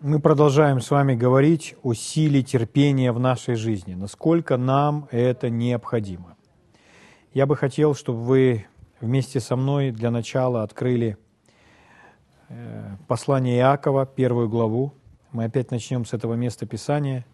Мы 0.00 0.20
продолжаем 0.20 0.80
с 0.80 0.92
вами 0.92 1.16
говорить 1.16 1.74
о 1.82 1.92
силе 1.92 2.40
терпения 2.44 3.10
в 3.10 3.18
нашей 3.18 3.56
жизни, 3.56 3.94
насколько 3.94 4.56
нам 4.56 5.08
это 5.10 5.50
необходимо. 5.50 6.36
Я 7.34 7.46
бы 7.46 7.56
хотел, 7.56 7.96
чтобы 7.96 8.20
вы 8.20 8.66
вместе 9.00 9.40
со 9.40 9.56
мной 9.56 9.90
для 9.90 10.12
начала 10.12 10.62
открыли 10.62 11.18
э, 12.48 12.96
послание 13.08 13.58
Иакова, 13.58 14.06
первую 14.06 14.48
главу. 14.48 14.94
Мы 15.32 15.46
опять 15.46 15.72
начнем 15.72 16.04
с 16.04 16.12
этого 16.12 16.34
места 16.34 16.64
Писания. 16.64 17.26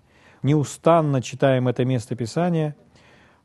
Неустанно 0.43 1.21
читаем 1.21 1.69
это 1.69 1.85
место 1.85 2.17
Писания, 2.17 2.77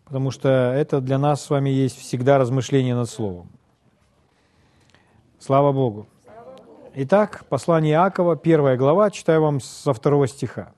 потому 0.06 0.32
что 0.32 0.48
это 0.48 1.02
для 1.02 1.18
нас 1.18 1.44
с 1.44 1.50
вами 1.50 1.70
есть 1.70 2.00
всегда 2.00 2.38
размышление 2.38 2.96
над 2.96 3.10
Словом. 3.10 3.50
Слава 5.40 5.74
Богу! 5.74 6.08
Итак, 6.96 7.46
послание 7.50 7.94
Иакова, 7.94 8.36
первая 8.36 8.76
глава, 8.76 9.12
читаю 9.12 9.44
вам 9.44 9.62
со 9.62 9.94
второго 9.94 10.28
стиха. 10.28 10.74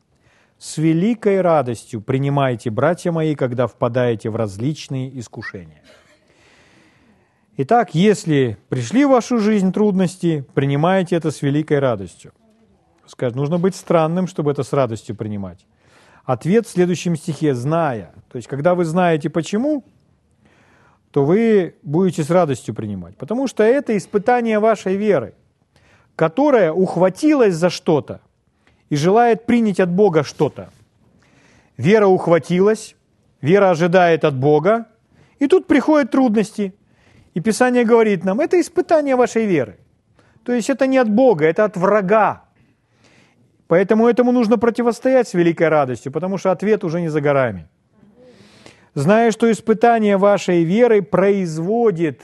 «С 0.58 0.78
великой 0.78 1.40
радостью 1.40 2.02
принимайте, 2.02 2.70
братья 2.70 3.14
мои, 3.14 3.34
когда 3.34 3.66
впадаете 3.66 4.30
в 4.30 4.36
различные 4.36 5.18
искушения». 5.18 5.82
Итак, 7.56 7.96
если 7.96 8.58
пришли 8.68 9.06
в 9.06 9.10
вашу 9.10 9.38
жизнь 9.38 9.72
трудности, 9.72 10.46
принимайте 10.54 11.16
это 11.16 11.32
с 11.32 11.42
великой 11.42 11.80
радостью. 11.80 12.34
Скажет, 13.06 13.36
нужно 13.36 13.58
быть 13.58 13.76
странным, 13.76 14.28
чтобы 14.28 14.52
это 14.52 14.64
с 14.64 14.74
радостью 14.74 15.16
принимать. 15.16 15.66
Ответ 16.26 16.68
в 16.68 16.72
следующем 16.72 17.16
стихе 17.16 17.56
«зная». 17.56 18.14
То 18.30 18.36
есть, 18.36 18.50
когда 18.50 18.76
вы 18.76 18.84
знаете 18.84 19.30
почему, 19.30 19.86
то 21.12 21.24
вы 21.24 21.76
будете 21.84 22.24
с 22.24 22.30
радостью 22.30 22.76
принимать. 22.76 23.16
Потому 23.16 23.48
что 23.48 23.64
это 23.64 23.96
испытание 23.96 24.60
вашей 24.60 24.98
веры 24.98 25.36
которая 26.22 26.72
ухватилась 26.72 27.56
за 27.56 27.72
что-то 27.72 28.22
и 28.92 28.96
желает 28.96 29.48
принять 29.48 29.80
от 29.80 29.90
Бога 29.90 30.24
что-то. 30.24 30.70
Вера 31.78 32.06
ухватилась, 32.06 32.96
вера 33.42 33.72
ожидает 33.72 34.24
от 34.24 34.36
Бога, 34.36 34.86
и 35.40 35.48
тут 35.48 35.66
приходят 35.66 36.12
трудности. 36.12 36.76
И 37.34 37.40
Писание 37.40 37.84
говорит 37.84 38.24
нам, 38.24 38.40
это 38.40 38.62
испытание 38.62 39.16
вашей 39.16 39.48
веры. 39.48 39.80
То 40.46 40.54
есть 40.54 40.70
это 40.70 40.86
не 40.86 41.00
от 41.00 41.10
Бога, 41.10 41.46
это 41.46 41.66
от 41.66 41.76
врага. 41.76 42.44
Поэтому 43.66 44.08
этому 44.08 44.32
нужно 44.32 44.60
противостоять 44.60 45.28
с 45.28 45.34
великой 45.34 45.70
радостью, 45.70 46.12
потому 46.12 46.38
что 46.38 46.52
ответ 46.52 46.84
уже 46.84 47.02
не 47.02 47.10
за 47.10 47.20
горами. 47.20 47.68
Зная, 48.94 49.32
что 49.32 49.52
испытание 49.52 50.18
вашей 50.18 50.66
веры 50.66 51.02
производит 51.02 52.22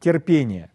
терпение. 0.00 0.68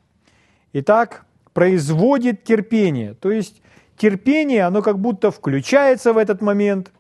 Итак, 0.72 1.26
производит 1.56 2.44
терпение. 2.44 3.14
То 3.14 3.32
есть 3.32 3.62
терпение, 3.96 4.64
оно 4.64 4.82
как 4.82 5.00
будто 5.00 5.32
включается 5.32 6.12
в 6.12 6.18
этот 6.18 6.42
момент 6.42 6.92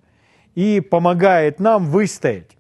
и 0.56 0.80
помогает 0.80 1.59
нам 1.59 1.86
выстоять. 1.86 2.58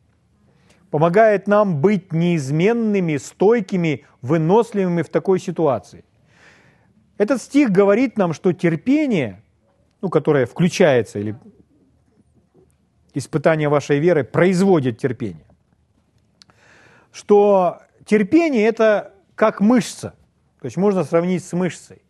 Помогает 0.91 1.47
нам 1.47 1.79
быть 1.79 2.11
неизменными, 2.11 3.15
стойкими, 3.15 4.05
выносливыми 4.21 5.03
в 5.03 5.09
такой 5.09 5.39
ситуации. 5.39 6.03
Этот 7.17 7.41
стих 7.41 7.71
говорит 7.71 8.17
нам, 8.17 8.33
что 8.33 8.51
терпение, 8.51 9.41
ну, 10.01 10.09
которое 10.09 10.45
включается, 10.45 11.19
или 11.19 11.37
испытание 13.13 13.69
вашей 13.69 13.99
веры, 13.99 14.25
производит 14.25 14.97
терпение. 14.97 15.45
Что 17.13 17.79
терпение– 18.03 18.65
это 18.67 19.13
как 19.35 19.61
мышца– 19.61 20.13
то 20.65 20.67
есть 20.67 20.77
можно 20.77 21.03
сравнить 21.03 21.43
с 21.43 21.53
мышцей. 21.53 22.01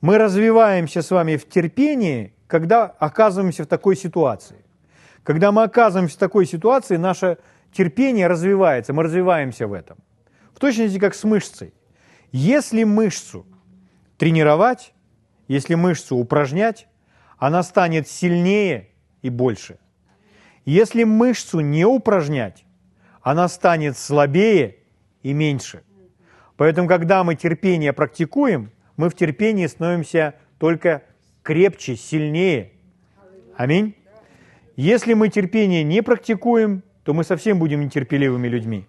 Мы 0.00 0.18
развиваемся 0.18 1.02
с 1.02 1.10
вами 1.12 1.36
в 1.36 1.48
терпении, 1.48 2.34
когда 2.48 2.86
оказываемся 2.86 3.62
в 3.62 3.68
такой 3.68 3.94
ситуации. 3.94 4.64
Когда 5.22 5.52
мы 5.52 5.62
оказываемся 5.62 6.16
в 6.16 6.18
такой 6.18 6.46
ситуации, 6.46 6.96
наше 6.96 7.38
терпение 7.72 8.26
развивается, 8.26 8.92
мы 8.92 9.04
развиваемся 9.04 9.68
в 9.68 9.72
этом. 9.72 9.98
В 10.52 10.58
точности 10.58 10.98
как 10.98 11.14
с 11.14 11.22
мышцей. 11.22 11.72
Если 12.32 12.82
мышцу 12.82 13.46
тренировать, 14.18 14.94
если 15.46 15.76
мышцу 15.76 16.16
упражнять, 16.16 16.88
она 17.38 17.62
станет 17.62 18.08
сильнее 18.08 18.88
и 19.20 19.30
больше. 19.30 19.78
Если 20.64 21.04
мышцу 21.04 21.60
не 21.60 21.84
упражнять, 21.84 22.64
она 23.20 23.46
станет 23.46 23.96
слабее 23.96 24.78
и 25.22 25.32
меньше– 25.32 25.84
Поэтому, 26.62 26.86
когда 26.86 27.24
мы 27.24 27.34
терпение 27.34 27.92
практикуем, 27.92 28.70
мы 28.96 29.10
в 29.10 29.16
терпении 29.16 29.66
становимся 29.66 30.36
только 30.60 31.02
крепче, 31.42 31.96
сильнее. 31.96 32.70
Аминь. 33.56 33.96
Если 34.76 35.14
мы 35.14 35.28
терпение 35.28 35.82
не 35.82 36.04
практикуем, 36.04 36.84
то 37.02 37.14
мы 37.14 37.24
совсем 37.24 37.58
будем 37.58 37.80
нетерпеливыми 37.80 38.46
людьми. 38.46 38.86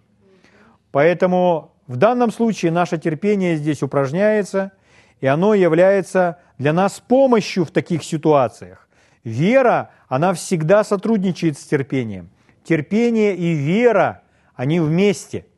Поэтому 0.91 1.73
в 1.87 1.97
данном 1.97 2.31
случае 2.31 2.71
наше 2.71 2.99
терпение 2.99 3.55
здесь 3.55 3.81
упражняется, 3.81 4.73
и 5.19 5.25
оно 5.25 5.55
является 5.55 6.37
для 6.59 6.73
нас 6.73 6.99
помощью 6.99 7.65
в 7.65 7.71
таких 7.71 8.03
ситуациях. 8.03 8.87
Вера, 9.23 9.89
она 10.07 10.35
всегда 10.35 10.83
сотрудничает 10.83 11.57
с 11.57 11.63
терпением. 11.63 12.29
Терпение 12.63 13.35
и 13.35 13.55
вера, 13.55 14.21
они 14.53 14.79
вместе– 14.79 15.47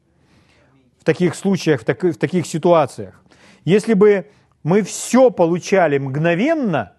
таких 1.05 1.35
случаях, 1.35 1.81
в, 1.81 1.85
так, 1.85 2.03
в 2.03 2.17
таких 2.17 2.45
ситуациях. 2.45 3.23
Если 3.63 3.93
бы 3.93 4.25
мы 4.63 4.81
все 4.81 5.29
получали 5.29 5.97
мгновенно, 5.97 6.93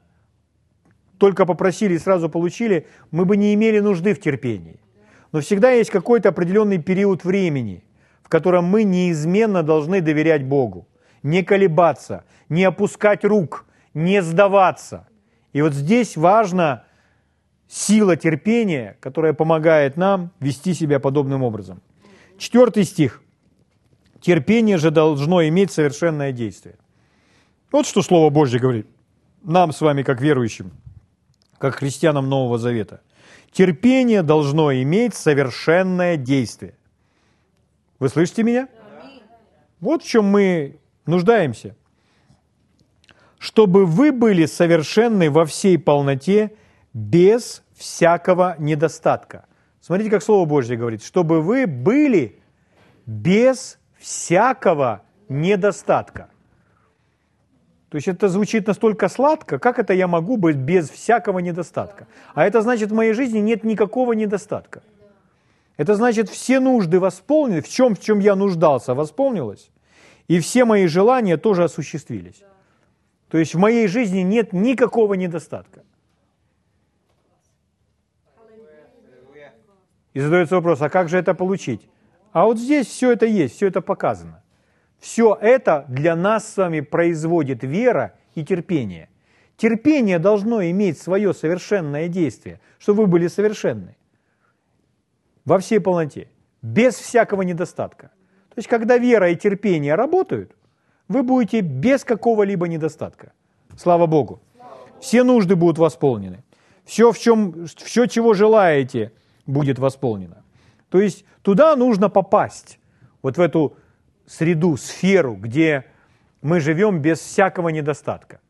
только 1.19 1.45
попросили 1.47 1.95
и 1.95 1.99
сразу 1.99 2.29
получили, 2.29 2.87
мы 3.11 3.25
бы 3.25 3.37
не 3.37 3.53
имели 3.55 3.81
нужды 3.81 4.15
в 4.15 4.21
терпении. 4.21 4.81
Но 5.33 5.41
всегда 5.41 5.71
есть 5.71 5.91
какой-то 5.91 6.31
определенный 6.31 6.79
период 6.79 7.25
времени, 7.25 7.85
в 8.23 8.29
котором 8.29 8.65
мы 8.65 8.85
неизменно 8.85 9.63
должны 9.63 10.01
доверять 10.01 10.45
Богу, 10.45 10.89
не 11.23 11.43
колебаться, 11.43 12.25
не 12.49 12.65
опускать 12.65 13.25
рук, 13.25 13.67
не 13.95 14.23
сдаваться. 14.23 15.09
И 15.53 15.63
вот 15.63 15.75
здесь 15.75 16.17
важна 16.17 16.85
сила 17.69 18.17
терпения, 18.17 18.97
которая 19.01 19.33
помогает 19.33 19.97
нам 19.97 20.31
вести 20.41 20.75
себя 20.75 21.01
подобным 21.01 21.43
образом. 21.43 21.81
Четвертый 22.39 22.85
стих. 22.85 23.23
Терпение 24.27 24.77
же 24.77 24.91
должно 24.91 25.47
иметь 25.47 25.71
совершенное 25.71 26.33
действие. 26.33 26.75
Вот 27.71 27.87
что 27.87 28.03
Слово 28.03 28.29
Божье 28.29 28.59
говорит 28.59 28.89
нам 29.45 29.71
с 29.73 29.81
вами, 29.81 30.03
как 30.03 30.21
верующим, 30.21 30.73
как 31.59 31.77
христианам 31.77 32.29
Нового 32.29 32.59
Завета. 32.59 33.03
Терпение 33.53 34.25
должно 34.25 34.73
иметь 34.73 35.15
совершенное 35.15 36.17
действие. 36.17 36.75
Вы 38.01 38.09
слышите 38.09 38.43
меня? 38.43 38.69
Вот 39.79 40.03
в 40.03 40.09
чем 40.09 40.25
мы 40.25 40.81
нуждаемся. 41.07 41.77
Чтобы 43.39 43.87
вы 43.87 44.11
были 44.11 44.47
совершенны 44.47 45.31
во 45.31 45.47
всей 45.47 45.79
полноте, 45.79 46.51
без 46.93 47.63
всякого 47.77 48.57
недостатка. 48.59 49.45
Смотрите, 49.81 50.11
как 50.11 50.25
Слово 50.25 50.47
Божье 50.47 50.77
говорит. 50.77 51.05
Чтобы 51.05 51.41
вы 51.41 51.69
были 51.69 52.41
без 53.07 53.79
всякого 54.07 55.03
недостатка. 55.29 56.29
То 57.89 57.97
есть 57.97 58.07
это 58.07 58.29
звучит 58.29 58.69
настолько 58.69 59.09
сладко, 59.09 59.59
как 59.59 59.81
это 59.81 59.95
я 59.95 60.07
могу 60.07 60.37
быть 60.37 60.57
без 60.57 60.89
всякого 60.91 61.41
недостатка? 61.41 62.07
А 62.35 62.45
это 62.45 62.63
значит, 62.63 62.93
в 62.93 62.95
моей 62.95 63.15
жизни 63.15 63.41
нет 63.41 63.65
никакого 63.65 64.13
недостатка. 64.13 64.85
Это 65.77 65.97
значит, 65.97 66.29
все 66.29 66.61
нужды 66.61 67.01
восполнены, 67.01 67.63
в 67.63 67.69
чем, 67.69 67.97
в 67.97 68.01
чем 68.01 68.21
я 68.21 68.37
нуждался, 68.37 68.95
восполнилось, 68.95 69.71
и 70.29 70.39
все 70.39 70.65
мои 70.65 70.87
желания 70.87 71.37
тоже 71.37 71.65
осуществились. 71.65 72.45
То 73.29 73.39
есть 73.39 73.55
в 73.55 73.59
моей 73.59 73.89
жизни 73.89 74.21
нет 74.21 74.53
никакого 74.53 75.15
недостатка. 75.15 75.83
И 80.15 80.21
задается 80.21 80.55
вопрос, 80.55 80.81
а 80.81 80.89
как 80.91 81.09
же 81.09 81.19
это 81.19 81.35
получить? 81.35 81.89
А 82.37 82.45
вот 82.45 82.59
здесь 82.59 82.87
все 82.87 83.13
это 83.13 83.25
есть, 83.25 83.55
все 83.55 83.69
это 83.69 83.81
показано. 83.81 84.43
Все 84.99 85.39
это 85.41 85.87
для 85.89 86.15
нас 86.15 86.47
с 86.47 86.59
вами 86.59 86.81
производит 86.81 87.65
вера 87.65 88.13
и 88.35 88.45
терпение. 88.45 89.09
Терпение 89.57 90.19
должно 90.19 90.63
иметь 90.63 91.01
свое 91.01 91.33
совершенное 91.33 92.09
действие, 92.09 92.61
чтобы 92.79 93.05
вы 93.05 93.07
были 93.07 93.29
совершенны 93.29 93.97
во 95.47 95.59
всей 95.59 95.81
полноте, 95.81 96.29
без 96.61 96.97
всякого 96.97 97.41
недостатка. 97.41 98.11
То 98.51 98.59
есть, 98.59 98.69
когда 98.69 98.99
вера 98.99 99.31
и 99.31 99.37
терпение 99.37 99.95
работают, 99.95 100.55
вы 101.09 101.23
будете 101.23 101.63
без 101.63 102.05
какого-либо 102.05 102.69
недостатка. 102.69 103.33
Слава 103.79 104.07
Богу. 104.07 104.43
Все 105.01 105.25
нужды 105.25 105.57
будут 105.57 105.79
восполнены. 105.79 106.45
Все, 106.85 107.13
в 107.13 107.19
чем, 107.19 107.65
все, 107.65 108.05
чего 108.05 108.35
желаете, 108.35 109.13
будет 109.47 109.79
восполнено. 109.79 110.43
То 110.97 111.03
есть 111.03 111.27
туда 111.43 111.77
нужно 111.77 112.09
попасть, 112.09 112.81
вот 113.21 113.37
в 113.37 113.41
эту 113.43 113.77
среду, 114.25 114.79
сферу, 114.79 115.35
где 115.35 115.85
мы 116.41 116.59
живем 116.59 117.03
без 117.03 117.19
всякого 117.19 117.69
недостатка. 117.69 118.41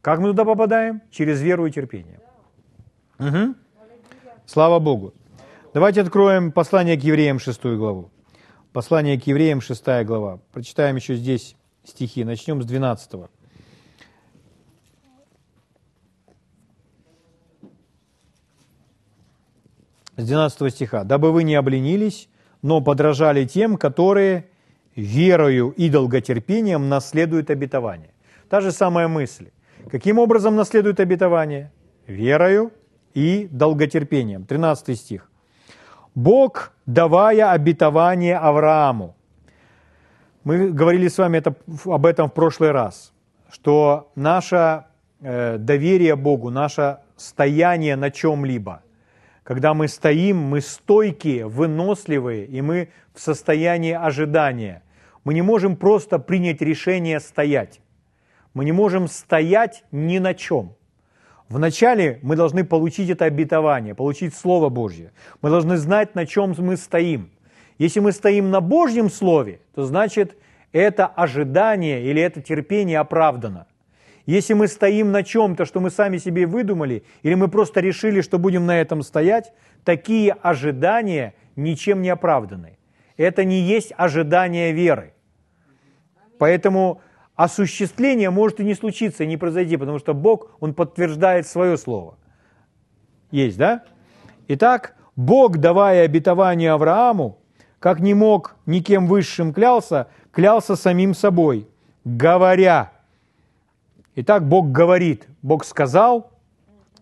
Как 0.00 0.18
мы 0.18 0.28
туда 0.28 0.46
попадаем? 0.46 1.02
Через 1.10 1.42
веру 1.42 1.66
и 1.66 1.70
терпение. 1.70 2.20
Угу. 3.18 3.54
Слава 4.46 4.78
Богу. 4.78 5.12
Давайте 5.74 6.00
откроем 6.00 6.52
послание 6.52 6.98
к 6.98 7.04
евреям, 7.04 7.38
шестую 7.38 7.76
главу. 7.76 8.10
Послание 8.72 9.20
к 9.20 9.26
евреям, 9.26 9.60
шестая 9.60 10.06
глава. 10.06 10.40
Прочитаем 10.52 10.96
еще 10.96 11.16
здесь 11.16 11.54
стихи. 11.84 12.24
Начнем 12.24 12.62
с 12.62 12.64
12. 12.64 13.28
С 20.18 20.24
12 20.24 20.74
стиха. 20.74 21.04
«Дабы 21.04 21.30
вы 21.30 21.44
не 21.44 21.54
обленились, 21.54 22.28
но 22.60 22.80
подражали 22.80 23.44
тем, 23.44 23.76
которые 23.76 24.48
верою 24.96 25.70
и 25.70 25.88
долготерпением 25.88 26.88
наследуют 26.88 27.50
обетование». 27.50 28.10
Та 28.48 28.60
же 28.60 28.72
самая 28.72 29.06
мысль. 29.06 29.50
Каким 29.88 30.18
образом 30.18 30.56
наследуют 30.56 30.98
обетование? 30.98 31.70
Верою 32.08 32.72
и 33.14 33.48
долготерпением. 33.52 34.44
13 34.44 34.98
стих. 34.98 35.30
Бог, 36.16 36.72
давая 36.84 37.52
обетование 37.52 38.38
Аврааму. 38.38 39.14
Мы 40.42 40.72
говорили 40.72 41.06
с 41.06 41.18
вами 41.18 41.38
это, 41.38 41.54
об 41.84 42.04
этом 42.04 42.28
в 42.28 42.32
прошлый 42.32 42.72
раз, 42.72 43.12
что 43.52 44.10
наше 44.16 44.84
э, 45.20 45.58
доверие 45.58 46.16
Богу, 46.16 46.50
наше 46.50 46.98
стояние 47.16 47.94
на 47.94 48.10
чем-либо, 48.10 48.82
когда 49.48 49.72
мы 49.72 49.88
стоим, 49.88 50.36
мы 50.36 50.60
стойкие, 50.60 51.46
выносливые, 51.46 52.44
и 52.44 52.60
мы 52.60 52.90
в 53.14 53.20
состоянии 53.20 53.94
ожидания. 53.94 54.82
Мы 55.24 55.32
не 55.32 55.40
можем 55.40 55.74
просто 55.74 56.18
принять 56.18 56.60
решение 56.60 57.18
стоять. 57.18 57.80
Мы 58.52 58.66
не 58.66 58.72
можем 58.72 59.08
стоять 59.08 59.84
ни 59.90 60.18
на 60.18 60.34
чем. 60.34 60.74
Вначале 61.48 62.18
мы 62.20 62.36
должны 62.36 62.62
получить 62.62 63.08
это 63.08 63.24
обетование, 63.24 63.94
получить 63.94 64.34
Слово 64.34 64.68
Божье. 64.68 65.12
Мы 65.40 65.48
должны 65.48 65.78
знать, 65.78 66.14
на 66.14 66.26
чем 66.26 66.54
мы 66.58 66.76
стоим. 66.76 67.30
Если 67.78 68.00
мы 68.00 68.12
стоим 68.12 68.50
на 68.50 68.60
Божьем 68.60 69.08
Слове, 69.08 69.60
то 69.74 69.84
значит 69.84 70.36
это 70.72 71.06
ожидание 71.06 72.02
или 72.04 72.20
это 72.20 72.42
терпение 72.42 72.98
оправдано. 72.98 73.66
Если 74.28 74.52
мы 74.52 74.68
стоим 74.68 75.10
на 75.10 75.22
чем-то, 75.22 75.64
что 75.64 75.80
мы 75.80 75.90
сами 75.90 76.18
себе 76.18 76.44
выдумали, 76.44 77.02
или 77.22 77.32
мы 77.32 77.48
просто 77.48 77.80
решили, 77.80 78.20
что 78.20 78.38
будем 78.38 78.66
на 78.66 78.78
этом 78.78 79.00
стоять, 79.02 79.54
такие 79.84 80.32
ожидания 80.42 81.32
ничем 81.56 82.02
не 82.02 82.10
оправданы. 82.10 82.76
Это 83.16 83.44
не 83.44 83.62
есть 83.62 83.90
ожидание 83.96 84.72
веры. 84.72 85.14
Поэтому 86.36 87.00
осуществление 87.36 88.28
может 88.28 88.60
и 88.60 88.64
не 88.64 88.74
случиться, 88.74 89.24
и 89.24 89.26
не 89.26 89.38
произойти, 89.38 89.78
потому 89.78 89.98
что 89.98 90.12
Бог, 90.12 90.58
Он 90.60 90.74
подтверждает 90.74 91.46
свое 91.46 91.78
слово. 91.78 92.18
Есть, 93.30 93.56
да? 93.56 93.82
Итак, 94.46 94.94
Бог, 95.16 95.56
давая 95.56 96.04
обетование 96.04 96.72
Аврааму, 96.72 97.38
как 97.78 98.00
не 98.00 98.12
мог 98.12 98.56
никем 98.66 99.06
высшим 99.06 99.54
клялся, 99.54 100.08
клялся 100.32 100.76
самим 100.76 101.14
собой, 101.14 101.66
говоря. 102.04 102.92
Итак, 104.20 104.48
Бог 104.48 104.72
говорит, 104.72 105.28
Бог 105.42 105.64
сказал, 105.64 106.32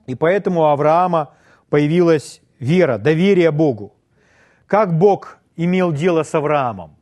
и 0.06 0.14
поэтому 0.14 0.60
у 0.60 0.64
Авраама 0.64 1.30
появилась 1.70 2.42
вера, 2.58 2.98
доверие 2.98 3.50
Богу. 3.52 3.94
Как 4.66 4.98
Бог 4.98 5.38
имел 5.56 5.92
дело 5.92 6.24
с 6.24 6.34
Авраамом? 6.34 6.94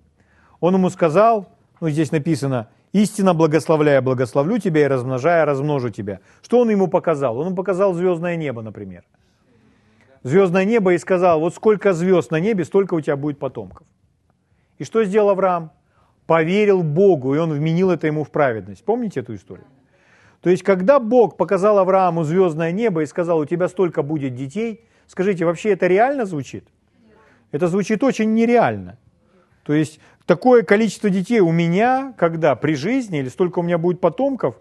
Он 0.61 0.75
ему 0.75 0.88
сказал, 0.90 1.49
ну 1.81 1.90
здесь 1.90 2.12
написано, 2.12 2.69
Истинно 2.93 3.34
благословляя, 3.34 4.00
благословлю 4.00 4.58
тебя 4.58 4.82
и 4.82 4.87
размножая, 4.87 5.44
размножу 5.44 5.90
тебя. 5.90 6.20
Что 6.43 6.61
он 6.61 6.70
ему 6.70 6.87
показал? 6.87 7.37
Он 7.37 7.46
ему 7.46 7.56
показал 7.56 7.93
звездное 7.93 8.37
небо, 8.37 8.62
например. 8.62 9.02
Звездное 10.22 10.64
небо 10.64 10.94
и 10.94 10.99
сказал, 10.99 11.40
вот 11.40 11.56
сколько 11.56 11.93
звезд 11.93 12.31
на 12.31 12.38
небе, 12.38 12.64
столько 12.64 12.94
у 12.94 13.00
тебя 13.00 13.16
будет 13.16 13.40
потомков. 13.40 13.84
И 14.78 14.84
что 14.84 15.02
сделал 15.02 15.31
Авраам? 15.31 15.72
Поверил 16.28 16.84
Богу, 16.84 17.34
и 17.34 17.38
он 17.38 17.52
вменил 17.52 17.90
это 17.90 18.06
ему 18.06 18.22
в 18.22 18.31
праведность. 18.31 18.84
Помните 18.84 19.19
эту 19.19 19.34
историю? 19.34 19.66
То 20.44 20.50
есть, 20.50 20.62
когда 20.62 21.00
Бог 21.00 21.38
показал 21.38 21.79
Аврааму 21.79 22.23
звездное 22.23 22.70
небо 22.70 23.00
и 23.00 23.06
сказал, 23.06 23.38
у 23.38 23.46
тебя 23.46 23.67
столько 23.67 24.02
будет 24.02 24.35
детей, 24.35 24.85
скажите, 25.06 25.46
вообще 25.46 25.70
это 25.70 25.87
реально 25.87 26.26
звучит? 26.26 26.69
Это 27.50 27.67
звучит 27.67 28.05
очень 28.05 28.35
нереально. 28.35 28.99
То 29.62 29.73
есть 29.73 30.00
такое 30.26 30.62
количество 30.62 31.08
детей 31.08 31.41
у 31.41 31.50
меня, 31.50 32.12
когда 32.19 32.56
при 32.56 32.75
жизни, 32.75 33.20
или 33.20 33.31
столько 33.31 33.61
у 33.61 33.62
меня 33.62 33.79
будет 33.79 34.02
потомков, 34.02 34.61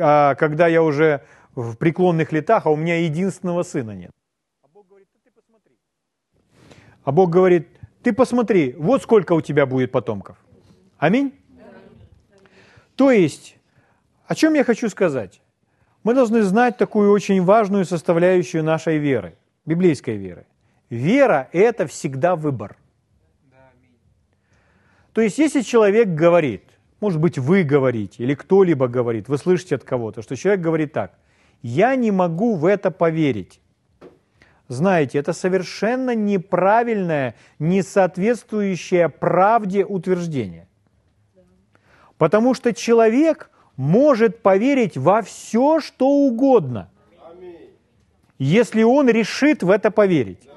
а 0.00 0.34
когда 0.34 0.66
я 0.66 0.82
уже 0.82 1.22
в 1.54 1.76
преклонных 1.76 2.30
летах, 2.30 2.66
а 2.66 2.70
у 2.70 2.76
меня 2.76 3.00
единственного 3.00 3.62
сына 3.62 3.92
нет. 3.92 4.10
А 4.62 4.68
Бог 4.68 4.86
говорит, 4.86 5.08
ты 5.24 5.30
посмотри. 5.30 5.76
А 7.04 7.12
Бог 7.12 7.30
говорит, 7.30 7.68
ты 8.02 8.12
посмотри, 8.12 8.74
вот 8.78 9.00
сколько 9.00 9.32
у 9.32 9.40
тебя 9.40 9.64
будет 9.64 9.92
потомков. 9.92 10.36
Аминь? 10.98 11.32
То 12.96 13.10
есть, 13.10 13.55
о 14.26 14.34
чем 14.34 14.54
я 14.54 14.64
хочу 14.64 14.88
сказать? 14.88 15.40
Мы 16.02 16.14
должны 16.14 16.42
знать 16.42 16.76
такую 16.76 17.10
очень 17.12 17.42
важную 17.42 17.84
составляющую 17.84 18.62
нашей 18.62 18.98
веры, 18.98 19.36
библейской 19.64 20.16
веры. 20.16 20.46
Вера– 20.90 21.48
это 21.52 21.86
всегда 21.86 22.36
выбор– 22.36 22.76
то 25.16 25.22
есть, 25.22 25.38
если 25.38 25.62
человек 25.62 26.08
говорит, 26.08 26.62
может 27.00 27.18
быть, 27.18 27.38
вы 27.38 27.62
говорите, 27.62 28.22
или 28.22 28.34
кто-либо 28.34 28.86
говорит, 28.86 29.30
вы 29.30 29.38
слышите 29.38 29.76
от 29.76 29.82
кого-то, 29.82 30.20
что 30.20 30.36
человек 30.36 30.60
говорит 30.60 30.92
так, 30.92 31.14
я 31.62 31.96
не 31.96 32.10
могу 32.10 32.54
в 32.54 32.66
это 32.66 32.90
поверить. 32.90 33.58
Знаете, 34.68 35.16
это 35.16 35.32
совершенно 35.32 36.14
неправильное, 36.14 37.34
не 37.58 37.80
соответствующее 37.80 39.08
правде 39.08 39.86
утверждение. 39.86 40.68
Потому 42.18 42.52
что 42.52 42.74
человек 42.74 43.48
может 43.76 44.42
поверить 44.42 44.96
во 44.96 45.22
все, 45.22 45.80
что 45.80 46.08
угодно, 46.08 46.90
если 48.38 48.82
он 48.82 49.08
решит 49.08 49.62
в 49.62 49.70
это 49.70 49.90
поверить. 49.90 50.48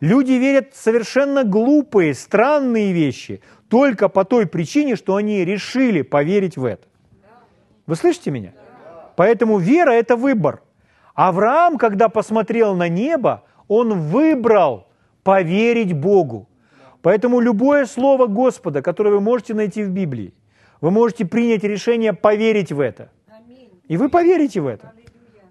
Люди 0.00 0.32
верят 0.32 0.72
в 0.72 0.76
совершенно 0.76 1.44
глупые, 1.44 2.14
странные 2.14 2.92
вещи, 2.92 3.42
только 3.68 4.08
по 4.08 4.24
той 4.24 4.46
причине, 4.46 4.96
что 4.96 5.16
они 5.16 5.44
решили 5.44 6.02
поверить 6.02 6.56
в 6.56 6.64
это. 6.64 6.86
Вы 7.86 7.96
слышите 7.96 8.30
меня? 8.30 8.52
Поэтому 9.16 9.58
вера– 9.58 9.90
это 9.92 10.16
выбор. 10.16 10.62
Авраам, 11.14 11.76
когда 11.76 12.08
посмотрел 12.08 12.74
на 12.74 12.88
небо, 12.88 13.44
он 13.68 14.08
выбрал 14.08 14.86
поверить 15.22 15.92
Богу. 15.92 16.48
Поэтому 17.02 17.40
любое 17.40 17.86
слово 17.86 18.26
Господа, 18.26 18.80
которое 18.80 19.10
вы 19.10 19.20
можете 19.20 19.54
найти 19.54 19.82
в 19.84 19.90
Библии, 19.90 20.32
вы 20.80 20.90
можете 20.90 21.24
принять 21.24 21.62
решение 21.64 22.12
поверить 22.12 22.72
в 22.72 22.80
это. 22.80 23.10
И 23.88 23.96
вы 23.96 24.08
поверите 24.08 24.60
в 24.60 24.66
это. 24.66 24.92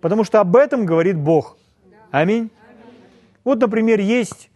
Потому 0.02 0.24
что 0.24 0.40
об 0.40 0.56
этом 0.56 0.86
говорит 0.86 1.18
Бог. 1.18 1.58
Аминь. 2.12 2.50
Вот, 3.44 3.60
например, 3.60 4.00
есть... 4.00 4.50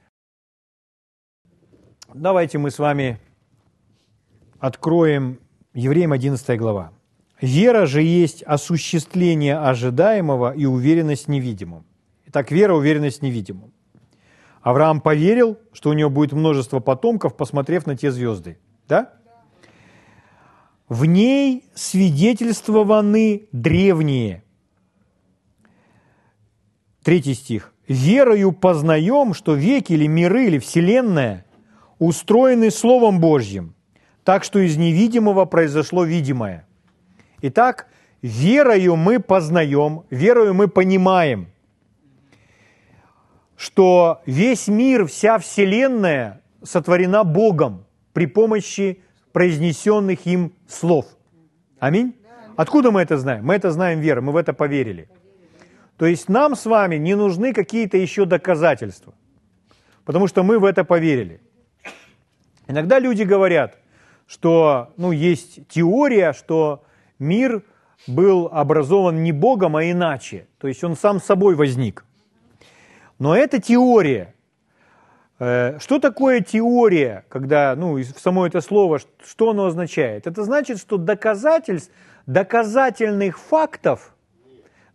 Давайте 2.13 2.60
мы 2.60 2.70
с 2.70 2.80
вами 2.80 3.20
откроем 4.60 5.39
Евреям 5.74 6.13
11 6.13 6.60
глава. 6.60 6.92
Вера 7.42 7.88
же 7.88 8.01
есть 8.01 8.44
осуществление 8.44 9.58
ожидаемого 9.58 10.53
и 10.53 10.65
уверенность 10.65 11.27
в. 11.27 11.84
Итак, 12.27 12.51
вера, 12.51 12.74
уверенность 12.74 13.22
в. 13.22 13.74
Авраам 14.62 15.01
поверил, 15.01 15.58
что 15.74 15.89
у 15.89 15.94
него 15.94 16.10
будет 16.10 16.32
множество 16.32 16.80
потомков, 16.80 17.36
посмотрев 17.36 17.86
на 17.86 17.98
те 17.98 18.12
звезды. 18.12 18.60
Да? 18.88 19.13
В 20.93 21.05
ней 21.05 21.65
свидетельствованы 21.73 23.47
древние. 23.51 24.43
Третий 27.01 27.33
стих. 27.33 27.73
«Верою 27.88 28.51
познаем, 28.51 29.33
что 29.33 29.55
веки 29.55 29.93
или 29.93 30.05
миры 30.05 30.45
или 30.45 30.59
вселенная 30.59 31.47
устроены 31.97 32.69
Словом 32.69 33.19
Божьим, 33.19 33.73
так 34.23 34.43
что 34.43 34.59
из 34.59 34.77
невидимого 34.77 35.45
произошло 35.45 36.03
видимое. 36.03 36.67
Итак, 37.41 37.88
верою 38.21 38.95
мы 38.95 39.19
познаем, 39.19 40.03
верою 40.12 40.53
мы 40.53 40.67
понимаем, 40.67 41.47
что 43.57 44.21
весь 44.27 44.67
мир, 44.67 45.07
вся 45.07 45.39
Вселенная 45.39 46.43
сотворена 46.62 47.23
Богом 47.23 47.88
при 48.13 48.27
помощи 48.27 49.02
произнесенных 49.33 50.25
им 50.25 50.53
слов. 50.67 51.05
Аминь? 51.79 52.15
Откуда 52.55 52.91
мы 52.91 53.01
это 53.01 53.17
знаем? 53.17 53.45
Мы 53.45 53.55
это 53.55 53.71
знаем 53.71 53.99
верой, 53.99 54.21
мы 54.21 54.31
в 54.31 54.37
это 54.37 54.53
поверили. 54.53 55.09
То 55.97 56.05
есть 56.05 56.29
нам 56.29 56.55
с 56.55 56.65
вами 56.65 56.95
не 56.95 57.15
нужны 57.15 57.53
какие-то 57.53 57.97
еще 57.97 58.25
доказательства, 58.25 59.13
потому 60.05 60.27
что 60.27 60.43
мы 60.43 60.59
в 60.59 60.65
это 60.65 60.83
поверили. 60.83 61.41
Иногда 62.67 62.99
люди 62.99 63.23
говорят, 63.23 63.77
что 64.27 64.93
ну, 64.97 65.11
есть 65.11 65.67
теория, 65.67 66.33
что 66.33 66.83
мир 67.19 67.63
был 68.07 68.49
образован 68.51 69.23
не 69.23 69.31
Богом, 69.31 69.75
а 69.75 69.83
иначе. 69.83 70.47
То 70.59 70.67
есть 70.67 70.83
он 70.83 70.95
сам 70.95 71.19
собой 71.19 71.55
возник. 71.55 72.05
Но 73.19 73.35
это 73.35 73.61
теория. 73.61 74.33
Э, 75.45 75.77
что 75.79 76.00
такое 76.00 76.39
теория, 76.39 77.25
когда, 77.27 77.75
ну, 77.75 78.01
само 78.01 78.47
это 78.47 78.62
слово, 78.62 79.00
что 79.25 79.50
оно 79.50 79.65
означает? 79.65 80.25
Это 80.25 80.43
значит, 80.43 80.79
что 80.79 80.97
доказательств, 80.97 81.91
доказательных 82.25 83.38
фактов, 83.38 84.15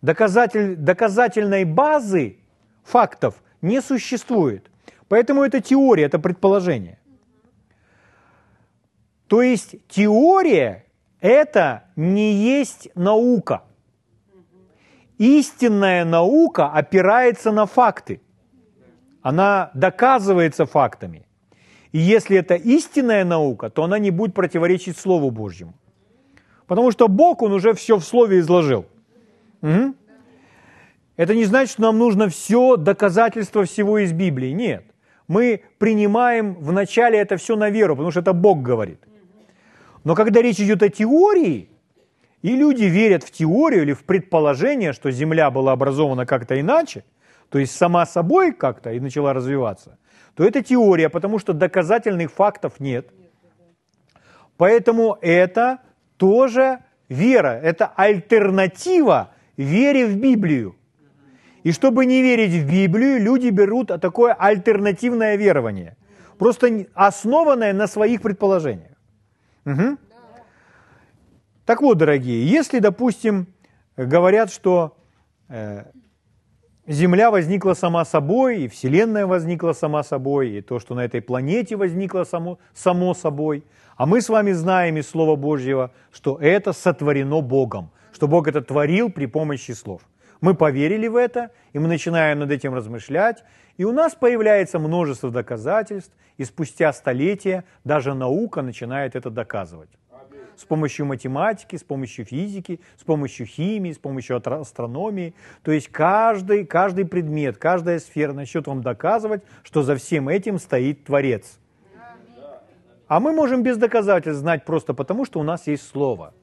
доказатель, 0.01 0.75
доказательной 0.75 1.65
базы 1.65 2.37
фактов 2.83 3.35
не 3.61 3.79
существует. 3.79 4.71
Поэтому 5.07 5.43
это 5.43 5.61
теория, 5.61 6.05
это 6.05 6.17
предположение. 6.17 6.97
То 9.27 9.43
есть 9.43 9.75
теория– 9.87 10.85
это 11.21 11.83
не 11.95 12.33
есть 12.33 12.89
наука. 12.95 13.61
Истинная 15.19 16.05
наука 16.05 16.69
опирается 16.69 17.51
на 17.51 17.67
факты. 17.67 18.19
Она 19.29 19.69
доказывается 19.75 20.65
фактами. 20.65 21.23
И 21.91 21.99
если 21.99 22.37
это 22.37 22.55
истинная 22.55 23.23
наука, 23.23 23.69
то 23.69 23.83
она 23.83 23.99
не 23.99 24.09
будет 24.09 24.33
противоречить 24.33 24.97
Слову 24.97 25.29
Божьему. 25.29 25.73
Потому 26.65 26.89
что 26.91 27.07
Бог, 27.07 27.43
Он 27.43 27.53
уже 27.53 27.73
все 27.73 27.97
в 27.97 28.03
Слове 28.03 28.39
изложил. 28.39 28.85
Угу. 29.61 29.93
Это 31.15 31.35
не 31.35 31.45
значит, 31.45 31.73
что 31.73 31.83
нам 31.83 31.99
нужно 31.99 32.27
все 32.27 32.75
доказательство 32.75 33.65
всего 33.65 33.99
из 33.99 34.13
Библии. 34.13 34.49
Нет. 34.49 34.83
Мы 35.27 35.61
принимаем 35.77 36.55
вначале 36.55 37.19
это 37.19 37.37
все 37.37 37.55
на 37.55 37.69
веру, 37.69 37.95
потому 37.95 38.09
что 38.09 38.21
это 38.21 38.33
Бог 38.33 38.63
говорит. 38.63 38.99
Но 40.03 40.15
когда 40.15 40.41
речь 40.41 40.59
идет 40.59 40.81
о 40.81 40.89
теории, 40.89 41.69
и 42.41 42.55
люди 42.55 42.85
верят 42.85 43.23
в 43.23 43.29
теорию 43.29 43.83
или 43.83 43.93
в 43.93 44.05
предположение, 44.05 44.91
что 44.91 45.11
Земля 45.11 45.51
была 45.51 45.73
образована 45.73 46.25
как-то 46.25 46.59
иначе, 46.59 47.03
то 47.49 47.59
есть 47.59 47.75
сама 47.75 48.05
собой 48.05 48.53
как-то 48.53 48.91
и 48.91 48.99
начала 48.99 49.33
развиваться, 49.33 49.97
то 50.35 50.43
это 50.43 50.63
теория, 50.63 51.09
потому 51.09 51.39
что 51.39 51.53
доказательных 51.53 52.31
фактов 52.31 52.79
нет. 52.79 53.09
Поэтому 54.57 55.17
это 55.21 55.79
тоже 56.17 56.79
вера, 57.07 57.59
это 57.61 57.87
альтернатива 57.87 59.31
вере 59.57 60.05
в 60.05 60.17
Библию. 60.17 60.75
И 61.63 61.71
чтобы 61.71 62.05
не 62.05 62.21
верить 62.21 62.53
в 62.53 62.71
Библию, 62.71 63.21
люди 63.21 63.49
берут 63.49 63.87
такое 63.99 64.33
альтернативное 64.33 65.35
верование, 65.35 65.97
просто 66.37 66.85
основанное 66.93 67.73
на 67.73 67.87
своих 67.87 68.21
предположениях. 68.21 68.95
Угу. 69.65 69.97
Так 71.65 71.81
вот, 71.81 71.97
дорогие, 71.97 72.47
если, 72.47 72.79
допустим, 72.79 73.47
говорят, 73.97 74.51
что 74.51 74.97
э, 75.49 75.83
Земля 76.89 77.29
возникла 77.29 77.75
сама 77.75 78.03
собой, 78.03 78.63
и 78.63 78.67
Вселенная 78.67 79.27
возникла 79.27 79.73
сама 79.73 80.01
собой, 80.01 80.49
и 80.49 80.61
то, 80.61 80.79
что 80.79 80.95
на 80.95 81.01
этой 81.01 81.21
планете 81.21 81.75
возникло 81.75 82.23
само, 82.23 82.57
само 82.73 83.13
собой, 83.13 83.63
а 83.95 84.07
мы 84.07 84.21
с 84.21 84.27
вами 84.27 84.53
знаем 84.53 84.97
из 84.97 85.07
Слова 85.07 85.35
Божьего, 85.35 85.91
что 86.11 86.39
это 86.41 86.73
сотворено 86.73 87.41
Богом, 87.41 87.91
что 88.11 88.27
Бог 88.27 88.47
это 88.47 88.63
творил 88.63 89.11
при 89.11 89.27
помощи 89.27 89.73
слов. 89.73 90.01
Мы 90.41 90.55
поверили 90.55 91.07
в 91.07 91.15
это, 91.15 91.51
и 91.73 91.77
мы 91.77 91.87
начинаем 91.87 92.39
над 92.39 92.49
этим 92.49 92.73
размышлять, 92.73 93.43
и 93.77 93.83
у 93.83 93.91
нас 93.91 94.15
появляется 94.15 94.79
множество 94.79 95.29
доказательств, 95.29 96.15
и 96.37 96.43
спустя 96.43 96.91
столетия 96.91 97.65
даже 97.83 98.15
наука 98.15 98.63
начинает 98.63 99.15
это 99.15 99.29
доказывать. 99.29 99.91
С 100.59 100.65
помощью 100.65 101.05
математики, 101.05 101.77
с 101.77 101.85
помощью 101.85 102.25
физики, 102.25 102.81
с 102.99 103.05
помощью 103.05 103.45
химии, 103.45 103.93
с 103.93 103.97
помощью 103.97 104.35
астрономии. 104.35 105.33
То 105.63 105.71
есть 105.71 105.87
каждый, 105.87 106.65
каждый 106.65 107.05
предмет, 107.05 107.57
каждая 107.57 107.99
сфера 107.99 108.33
начнет 108.33 108.67
вам 108.67 108.81
доказывать, 108.81 109.41
что 109.63 109.83
за 109.83 109.95
всем 109.95 110.27
этим 110.27 110.59
стоит 110.59 111.05
Творец. 111.05 111.59
А 113.07 113.21
мы 113.21 113.31
можем 113.31 113.63
без 113.63 113.77
доказательств 113.77 114.41
знать 114.41 114.65
просто 114.65 114.93
потому, 114.93 115.23
что 115.23 115.39
у 115.39 115.43
нас 115.43 115.65
есть 115.65 115.87
Слово. 115.87 116.33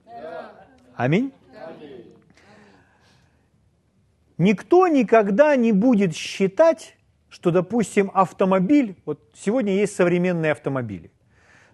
Аминь. 0.94 1.30
Никто 4.38 4.88
никогда 4.88 5.56
не 5.56 5.72
будет 5.72 6.16
считать, 6.16 6.96
что, 7.28 7.50
допустим, 7.50 8.10
автомобиль, 8.14 8.96
вот 9.04 9.20
сегодня 9.34 9.74
есть 9.74 9.94
современные 9.94 10.52
автомобили. 10.52 11.10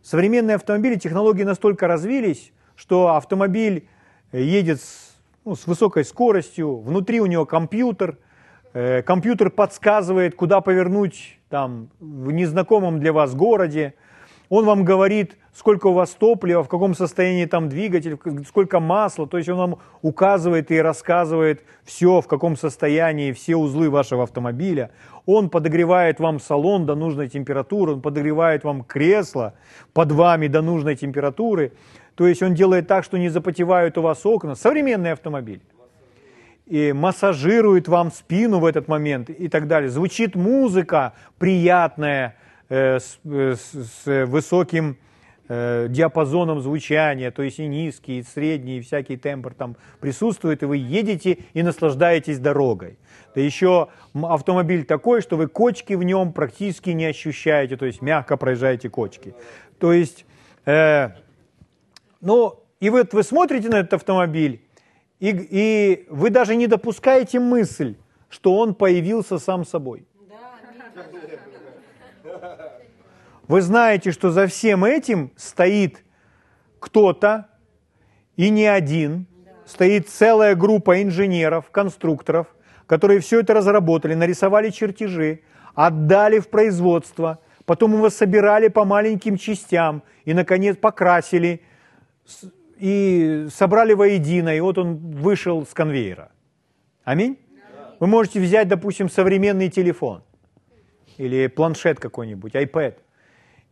Современные 0.02 0.56
автомобили, 0.56 0.96
технологии 0.96 1.44
настолько 1.44 1.86
развились, 1.86 2.52
что 2.74 3.14
автомобиль 3.14 3.86
едет 4.32 4.80
с, 4.80 5.16
ну, 5.44 5.54
с 5.54 5.66
высокой 5.68 6.04
скоростью, 6.04 6.78
внутри 6.78 7.20
у 7.20 7.26
него 7.26 7.46
компьютер, 7.46 8.18
э, 8.72 9.02
компьютер 9.02 9.50
подсказывает, 9.50 10.34
куда 10.34 10.60
повернуть 10.60 11.38
там, 11.48 11.88
в 12.00 12.32
незнакомом 12.32 12.98
для 12.98 13.12
вас 13.12 13.34
городе, 13.36 13.94
он 14.54 14.66
вам 14.66 14.84
говорит, 14.84 15.38
сколько 15.54 15.86
у 15.86 15.94
вас 15.94 16.10
топлива, 16.10 16.62
в 16.62 16.68
каком 16.68 16.94
состоянии 16.94 17.46
там 17.46 17.70
двигатель, 17.70 18.18
сколько 18.46 18.80
масла, 18.80 19.26
то 19.26 19.38
есть 19.38 19.48
он 19.48 19.56
вам 19.56 19.78
указывает 20.02 20.70
и 20.70 20.78
рассказывает 20.78 21.64
все, 21.84 22.20
в 22.20 22.26
каком 22.26 22.58
состоянии, 22.58 23.32
все 23.32 23.56
узлы 23.56 23.88
вашего 23.88 24.24
автомобиля. 24.24 24.90
Он 25.24 25.48
подогревает 25.48 26.20
вам 26.20 26.38
салон 26.38 26.84
до 26.84 26.94
нужной 26.94 27.30
температуры, 27.30 27.92
он 27.92 28.02
подогревает 28.02 28.62
вам 28.62 28.84
кресло 28.84 29.54
под 29.94 30.12
вами 30.12 30.48
до 30.48 30.60
нужной 30.60 30.96
температуры. 30.96 31.72
То 32.14 32.26
есть 32.26 32.42
он 32.42 32.52
делает 32.52 32.86
так, 32.86 33.04
что 33.04 33.16
не 33.16 33.30
запотевают 33.30 33.96
у 33.96 34.02
вас 34.02 34.26
окна. 34.26 34.54
Современный 34.54 35.12
автомобиль. 35.12 35.62
И 36.66 36.92
массажирует 36.92 37.88
вам 37.88 38.12
спину 38.12 38.58
в 38.58 38.66
этот 38.66 38.86
момент 38.86 39.30
и 39.30 39.48
так 39.48 39.66
далее. 39.66 39.88
Звучит 39.88 40.36
музыка 40.36 41.14
приятная, 41.38 42.36
с, 42.72 43.18
э, 43.24 43.54
с 43.54 44.26
высоким 44.26 44.96
э, 45.48 45.88
диапазоном 45.90 46.62
звучания, 46.62 47.30
то 47.30 47.42
есть 47.42 47.58
и 47.58 47.66
низкий, 47.66 48.20
и 48.20 48.22
средний, 48.22 48.78
и 48.78 48.80
всякий 48.80 49.18
тембр 49.18 49.52
там 49.52 49.76
присутствует, 50.00 50.62
и 50.62 50.66
вы 50.66 50.78
едете 50.78 51.38
и 51.52 51.62
наслаждаетесь 51.62 52.38
дорогой. 52.38 52.98
Да 53.34 53.42
еще 53.42 53.88
автомобиль 54.14 54.84
такой, 54.84 55.20
что 55.20 55.36
вы 55.36 55.48
кочки 55.48 55.92
в 55.92 56.02
нем 56.02 56.32
практически 56.32 56.90
не 56.90 57.04
ощущаете, 57.04 57.76
то 57.76 57.84
есть 57.84 58.00
мягко 58.00 58.38
проезжаете 58.38 58.88
кочки. 58.88 59.34
То 59.78 59.92
есть, 59.92 60.24
э, 60.64 61.10
ну, 62.22 62.64
и 62.80 62.88
вот 62.88 63.12
вы 63.12 63.22
смотрите 63.22 63.68
на 63.68 63.80
этот 63.80 63.94
автомобиль, 63.94 64.62
и, 65.20 65.28
и 65.30 66.06
вы 66.08 66.30
даже 66.30 66.56
не 66.56 66.66
допускаете 66.66 67.38
мысль, 67.38 67.96
что 68.30 68.56
он 68.56 68.74
появился 68.74 69.38
сам 69.38 69.66
собой. 69.66 70.06
Вы 73.52 73.60
знаете, 73.60 74.12
что 74.12 74.30
за 74.30 74.46
всем 74.46 74.82
этим 74.82 75.30
стоит 75.36 76.02
кто-то, 76.78 77.48
и 78.34 78.48
не 78.48 78.64
один, 78.64 79.26
стоит 79.66 80.08
целая 80.08 80.54
группа 80.54 81.02
инженеров, 81.02 81.68
конструкторов, 81.70 82.46
которые 82.86 83.20
все 83.20 83.40
это 83.40 83.52
разработали, 83.52 84.14
нарисовали 84.14 84.70
чертежи, 84.70 85.40
отдали 85.74 86.38
в 86.38 86.48
производство, 86.48 87.40
потом 87.66 87.92
его 87.92 88.08
собирали 88.08 88.68
по 88.68 88.86
маленьким 88.86 89.36
частям 89.36 90.02
и, 90.24 90.32
наконец, 90.32 90.78
покрасили 90.78 91.60
и 92.78 93.48
собрали 93.54 93.92
воедино, 93.92 94.56
и 94.56 94.60
вот 94.60 94.78
он 94.78 94.96
вышел 94.96 95.66
с 95.66 95.74
конвейера. 95.74 96.32
Аминь? 97.04 97.38
Вы 98.00 98.06
можете 98.06 98.40
взять, 98.40 98.68
допустим, 98.68 99.10
современный 99.10 99.68
телефон 99.68 100.22
или 101.18 101.48
планшет 101.48 102.00
какой-нибудь, 102.00 102.54
iPad– 102.54 102.94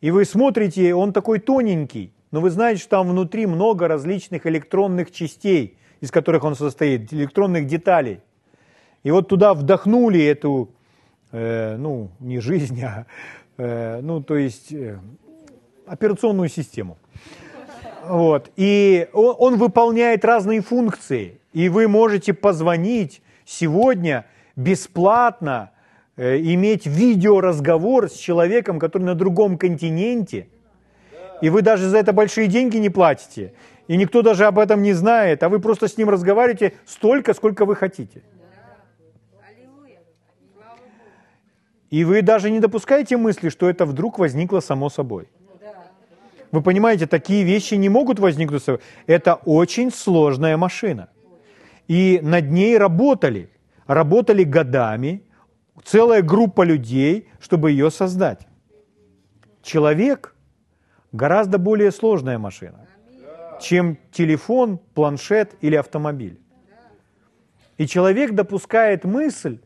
и 0.00 0.11
вы 0.11 0.25
смотрите, 0.25 0.95
он 0.95 1.12
такой 1.12 1.38
тоненький, 1.40 2.12
но 2.30 2.40
вы 2.40 2.50
знаете, 2.50 2.80
что 2.80 2.90
там 2.90 3.09
внутри 3.09 3.47
много 3.47 3.88
различных 3.88 4.47
электронных 4.47 5.11
частей, 5.11 5.76
из 6.00 6.11
которых 6.11 6.45
он 6.45 6.54
состоит, 6.54 7.12
электронных 7.12 7.66
деталей. 7.66 8.21
И 9.02 9.11
вот 9.11 9.28
туда 9.28 9.52
вдохнули 9.54 10.23
эту, 10.25 10.71
э, 11.33 11.76
ну, 11.76 12.11
не 12.21 12.40
жизнь, 12.40 12.83
а, 12.85 13.07
э, 13.59 14.00
ну, 14.00 14.23
то 14.23 14.37
есть 14.37 14.73
э, 14.73 14.99
операционную 15.87 16.49
систему. 16.49 16.97
Вот. 18.07 18.50
И 18.57 19.09
он, 19.12 19.35
он 19.38 19.57
выполняет 19.57 20.25
разные 20.25 20.62
функции. 20.62 21.40
И 21.52 21.69
вы 21.69 21.88
можете 21.88 22.33
позвонить 22.33 23.23
сегодня 23.45 24.25
бесплатно 24.57 25.73
иметь 26.21 26.87
видеоразговор 26.87 28.11
с 28.11 28.15
человеком, 28.15 28.79
который 28.79 29.05
на 29.05 29.15
другом 29.15 29.57
континенте, 29.57 30.49
и 31.41 31.49
вы 31.49 31.62
даже 31.62 31.89
за 31.89 31.97
это 31.99 32.12
большие 32.12 32.47
деньги 32.47 32.77
не 32.77 32.91
платите, 32.91 33.55
и 33.89 33.97
никто 33.97 34.21
даже 34.23 34.45
об 34.45 34.59
этом 34.59 34.83
не 34.83 34.93
знает, 34.93 35.43
а 35.43 35.49
вы 35.49 35.59
просто 35.59 35.89
с 35.89 35.97
ним 35.97 36.11
разговариваете 36.11 36.75
столько, 36.85 37.33
сколько 37.35 37.65
вы 37.65 37.75
хотите. 37.75 38.23
И 41.89 42.05
вы 42.05 42.23
даже 42.23 42.50
не 42.50 42.61
допускаете 42.61 43.17
мысли, 43.17 43.49
что 43.49 43.69
это 43.69 43.85
вдруг 43.85 44.19
возникло 44.19 44.61
само 44.61 44.91
собой. 44.91 45.29
Вы 46.53 46.62
понимаете, 46.62 47.07
такие 47.07 47.45
вещи 47.45 47.75
не 47.75 47.89
могут 47.89 48.19
возникнуть. 48.19 48.62
Это 49.07 49.35
очень 49.45 49.91
сложная 49.91 50.57
машина. 50.57 51.09
И 51.89 52.21
над 52.23 52.50
ней 52.50 52.79
работали. 52.79 53.49
Работали 53.87 54.45
годами, 54.45 55.23
целая 55.85 56.23
группа 56.23 56.63
людей, 56.63 57.29
чтобы 57.41 57.71
ее 57.71 57.91
создать. 57.91 58.47
Человек 59.63 60.35
гораздо 61.13 61.59
более 61.59 61.91
сложная 61.91 62.39
машина, 62.39 62.87
чем 63.61 63.99
телефон, 64.13 64.79
планшет 64.95 65.55
или 65.61 65.77
автомобиль. 65.77 66.41
И 67.79 67.87
человек 67.87 68.33
допускает 68.33 69.05
мысль, 69.05 69.59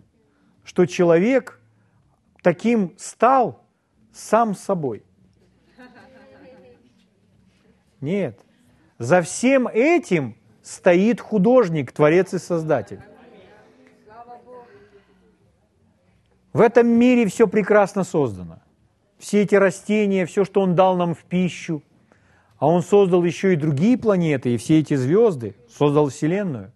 что 0.65 0.87
человек 0.87 1.61
таким 2.43 2.95
стал 2.97 3.65
сам 4.13 4.55
собой. 4.55 5.03
Нет. 8.01 8.39
За 8.99 9.23
всем 9.23 9.67
этим 9.67 10.37
стоит 10.63 11.21
художник, 11.21 11.91
творец 11.93 12.35
и 12.35 12.39
создатель. 12.39 13.01
В 16.55 16.61
этом 16.61 16.87
мире 16.87 17.27
все 17.27 17.49
прекрасно 17.49 18.05
создано. 18.05 18.61
Все 19.19 19.43
эти 19.43 19.57
растения, 19.57 20.25
все, 20.25 20.45
что 20.45 20.61
Он 20.61 20.77
дал 20.77 20.97
нам 20.97 21.15
в 21.15 21.25
пищу. 21.25 21.83
А 22.59 22.69
Он 22.69 22.81
создал 22.81 23.25
еще 23.25 23.53
и 23.53 23.57
другие 23.57 23.99
планеты, 23.99 24.55
и 24.55 24.57
все 24.57 24.79
эти 24.79 24.95
звезды, 24.95 25.57
создал 25.69 26.09
Вселенную. 26.09 26.73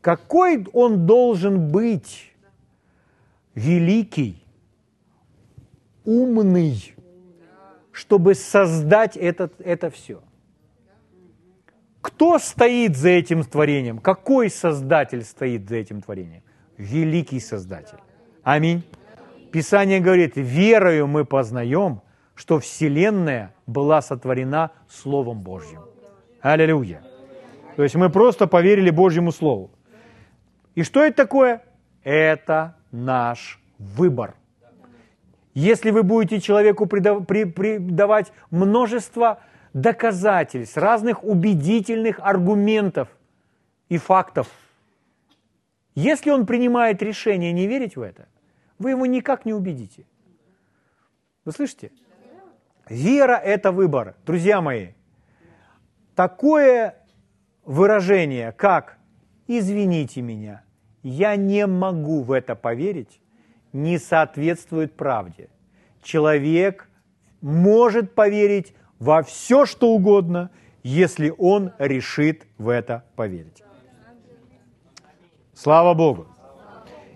Какой 0.00 0.66
Он 0.72 1.06
должен 1.06 1.70
быть 1.70 2.32
великий, 3.54 4.42
умный, 6.04 6.96
чтобы 7.92 8.34
создать 8.34 9.16
этот, 9.16 9.60
это 9.60 9.90
все. 9.90 10.20
Кто 12.00 12.40
стоит 12.40 12.96
за 12.96 13.10
этим 13.10 13.44
творением? 13.44 13.98
Какой 13.98 14.50
создатель 14.50 15.22
стоит 15.22 15.68
за 15.68 15.76
этим 15.76 16.02
творением? 16.02 16.42
Великий 16.76 17.38
создатель. 17.38 18.01
Аминь. 18.42 18.82
Писание 19.52 20.00
говорит, 20.00 20.32
верою 20.36 21.06
мы 21.06 21.24
познаем, 21.24 22.00
что 22.34 22.58
Вселенная 22.58 23.54
была 23.66 24.02
сотворена 24.02 24.70
Словом 24.88 25.40
Божьим. 25.40 25.82
Аллилуйя. 26.40 27.02
То 27.76 27.82
есть 27.82 27.94
мы 27.94 28.10
просто 28.10 28.46
поверили 28.46 28.90
Божьему 28.90 29.30
Слову. 29.30 29.70
И 30.74 30.82
что 30.82 31.04
это 31.04 31.16
такое? 31.16 31.62
Это 32.02 32.76
наш 32.90 33.60
выбор. 33.78 34.34
Если 35.54 35.90
вы 35.90 36.02
будете 36.02 36.40
человеку 36.40 36.86
придавать 36.86 38.32
множество 38.50 39.40
доказательств, 39.74 40.76
разных 40.78 41.22
убедительных 41.22 42.18
аргументов 42.20 43.08
и 43.90 43.98
фактов, 43.98 44.48
если 45.94 46.30
он 46.30 46.46
принимает 46.46 47.02
решение 47.02 47.52
не 47.52 47.66
верить 47.66 47.96
в 47.96 48.00
это, 48.00 48.26
вы 48.82 48.90
его 48.90 49.06
никак 49.06 49.46
не 49.46 49.54
убедите. 49.54 50.04
Вы 51.44 51.52
слышите? 51.52 51.90
Вера– 52.88 53.36
это 53.44 53.72
выбор. 53.72 54.16
Друзья 54.26 54.60
мои, 54.60 54.88
такое 56.14 56.96
выражение, 57.64 58.52
как 58.52 58.98
«извините 59.46 60.20
меня», 60.20 60.64
я 61.02 61.36
не 61.36 61.66
могу 61.66 62.22
в 62.22 62.32
это 62.32 62.54
поверить, 62.54 63.20
не 63.72 63.98
соответствует 63.98 64.94
правде. 64.94 65.48
Человек 66.02 66.88
может 67.40 68.14
поверить 68.14 68.74
во 68.98 69.22
все, 69.22 69.64
что 69.66 69.90
угодно, 69.90 70.50
если 70.82 71.32
он 71.38 71.72
решит 71.78 72.46
в 72.58 72.68
это 72.68 73.04
поверить. 73.16 73.62
Слава 75.54 75.94
Богу! 75.94 76.31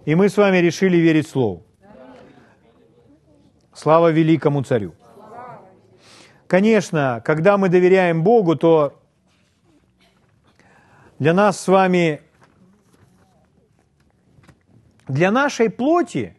И 0.07 0.15
мы 0.15 0.29
с 0.29 0.37
вами 0.37 0.59
решили 0.59 0.97
верить 0.99 1.29
Слову. 1.29 1.67
Слава 3.75 4.13
великому 4.13 4.63
царю. 4.63 4.95
Конечно, 6.47 7.21
когда 7.25 7.59
мы 7.59 7.69
доверяем 7.69 8.23
Богу, 8.23 8.55
то 8.55 9.03
для 11.19 11.35
нас 11.35 11.61
с 11.61 11.67
вами, 11.67 12.21
для 15.09 15.33
нашей 15.33 15.71
плоти 15.71 16.37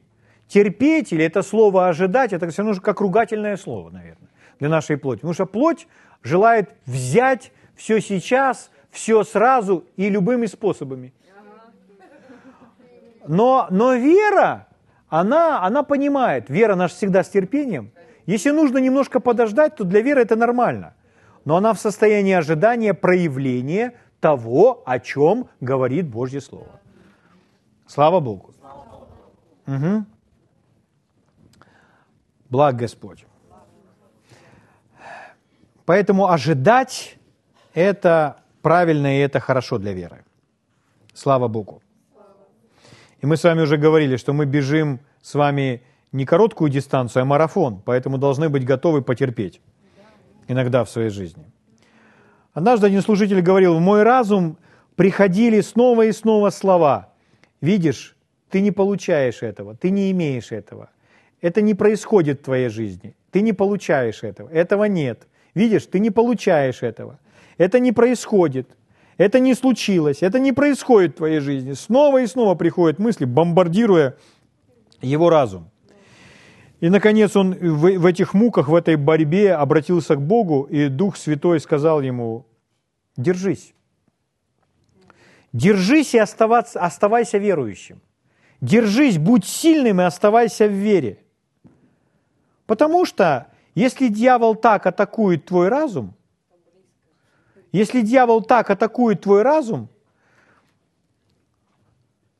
терпеть 0.48 1.12
или 1.12 1.26
это 1.26 1.44
слово 1.44 1.90
ожидать, 1.90 2.32
это 2.32 2.50
все 2.50 2.64
равно 2.64 2.80
как 2.80 3.02
ругательное 3.02 3.58
слово, 3.58 3.90
наверное, 3.90 4.30
для 4.60 4.70
нашей 4.70 4.98
плоти. 4.98 5.20
Потому 5.20 5.34
что 5.34 5.46
плоть 5.46 5.88
желает 6.24 6.70
взять 6.86 7.52
все 7.76 8.00
сейчас, 8.00 8.72
все 8.92 9.26
сразу 9.26 9.84
и 9.98 10.10
любыми 10.10 10.46
способами. 10.46 11.14
Но, 13.28 13.68
но 13.70 13.94
вера, 13.94 14.68
она, 15.10 15.64
она 15.64 15.84
понимает, 15.84 16.50
вера 16.50 16.76
наша 16.76 16.96
всегда 16.96 17.24
с 17.24 17.30
терпением. 17.30 17.92
Если 18.26 18.52
нужно 18.52 18.78
немножко 18.78 19.20
подождать, 19.20 19.76
то 19.76 19.84
для 19.84 20.02
веры 20.02 20.22
это 20.22 20.36
нормально. 20.36 20.94
Но 21.46 21.56
она 21.56 21.74
в 21.74 21.80
состоянии 21.80 22.34
ожидания 22.34 22.94
проявления 22.94 23.94
того, 24.20 24.84
о 24.86 25.00
чем 25.00 25.50
говорит 25.62 26.08
Божье 26.08 26.42
Слово. 26.42 26.80
Слава 27.86 28.20
Богу. 28.20 28.54
Угу. 29.68 30.06
Благ 32.50 32.76
Господь. 32.76 33.26
Поэтому 35.86 36.30
ожидать– 36.30 37.18
это 37.74 38.42
правильно 38.62 39.18
и 39.18 39.20
это 39.20 39.40
хорошо 39.40 39.78
для 39.78 39.94
веры. 39.94 40.26
Слава 41.14 41.48
Богу. 41.48 41.82
И 43.22 43.26
мы 43.26 43.38
с 43.38 43.44
вами 43.44 43.62
уже 43.62 43.78
говорили, 43.78 44.18
что 44.18 44.34
мы 44.34 44.46
бежим 44.46 45.00
с 45.22 45.34
вами 45.34 45.82
не 46.12 46.26
короткую 46.26 46.70
дистанцию, 46.70 47.24
а 47.24 47.26
марафон, 47.26 47.82
поэтому 47.84 48.18
должны 48.18 48.50
быть 48.50 48.66
готовы 48.66 49.02
потерпеть 49.02 49.62
иногда 50.48 50.84
в 50.84 50.90
своей 50.90 51.10
жизни. 51.10 51.46
Однажды 52.54 52.88
один 52.88 53.02
служитель 53.02 53.42
говорил, 53.42 53.76
в 53.76 53.82
мой 53.82 54.04
разум 54.04 54.58
приходили 54.96 55.62
снова 55.62 56.06
и 56.06 56.12
снова 56.12 56.50
слова. 56.50 57.14
Видишь, 57.62 58.16
ты 58.50 58.62
не 58.62 58.72
получаешь 58.72 59.44
этого, 59.44 59.76
ты 59.76 59.90
не 59.90 60.12
имеешь 60.12 60.52
этого. 60.52 60.90
Это 61.42 61.62
не 61.62 61.76
происходит 61.76 62.40
в 62.40 62.44
твоей 62.46 62.70
жизни. 62.70 63.16
Ты 63.32 63.42
не 63.42 63.54
получаешь 63.54 64.24
этого. 64.24 64.50
Этого 64.50 64.86
нет. 64.86 65.28
Видишь, 65.54 65.86
ты 65.86 66.00
не 66.00 66.10
получаешь 66.10 66.82
этого. 66.82 67.20
Это 67.58 67.80
не 67.80 67.92
происходит. 67.92 68.68
Это 69.18 69.40
не 69.40 69.56
случилось, 69.56 70.22
это 70.22 70.40
не 70.40 70.54
происходит 70.54 71.14
в 71.14 71.18
твоей 71.18 71.40
жизни. 71.40 71.74
Снова 71.74 72.22
и 72.22 72.28
снова 72.28 72.56
приходят 72.56 73.00
мысли, 73.00 73.26
бомбардируя 73.26 74.16
его 75.02 75.30
разум. 75.30 75.70
И, 76.80 76.90
наконец, 76.90 77.36
он 77.36 77.56
в, 77.56 77.98
в 77.98 78.06
этих 78.06 78.36
муках, 78.36 78.68
в 78.68 78.76
этой 78.76 78.96
борьбе 78.96 79.56
обратился 79.56 80.16
к 80.16 80.22
Богу, 80.22 80.64
и 80.70 80.90
Дух 80.90 81.18
Святой 81.18 81.60
сказал 81.60 82.02
ему, 82.02 82.46
держись. 83.16 83.74
Держись 85.54 86.14
и 86.14 86.20
оставаться, 86.20 86.80
оставайся 86.80 87.40
верующим. 87.40 88.00
Держись, 88.62 89.18
будь 89.18 89.46
сильным 89.46 90.02
и 90.02 90.04
оставайся 90.04 90.68
в 90.68 90.72
вере. 90.72 91.20
Потому 92.68 93.06
что, 93.06 93.48
если 93.74 94.10
дьявол 94.10 94.54
так 94.54 94.86
атакует 94.86 95.46
твой 95.46 95.70
разум, 95.70 96.14
если 97.72 98.02
дьявол 98.02 98.42
так 98.42 98.70
атакует 98.70 99.22
твой 99.22 99.42
разум, 99.42 99.90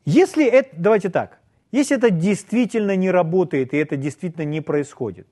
если 0.06 0.46
это, 0.46 0.70
давайте 0.78 1.10
так, 1.10 1.40
если 1.72 1.98
это 1.98 2.10
действительно 2.10 2.96
не 2.96 3.12
работает 3.12 3.74
и 3.74 3.78
это 3.78 3.98
действительно 3.98 4.46
не 4.46 4.62
происходит, 4.62 5.28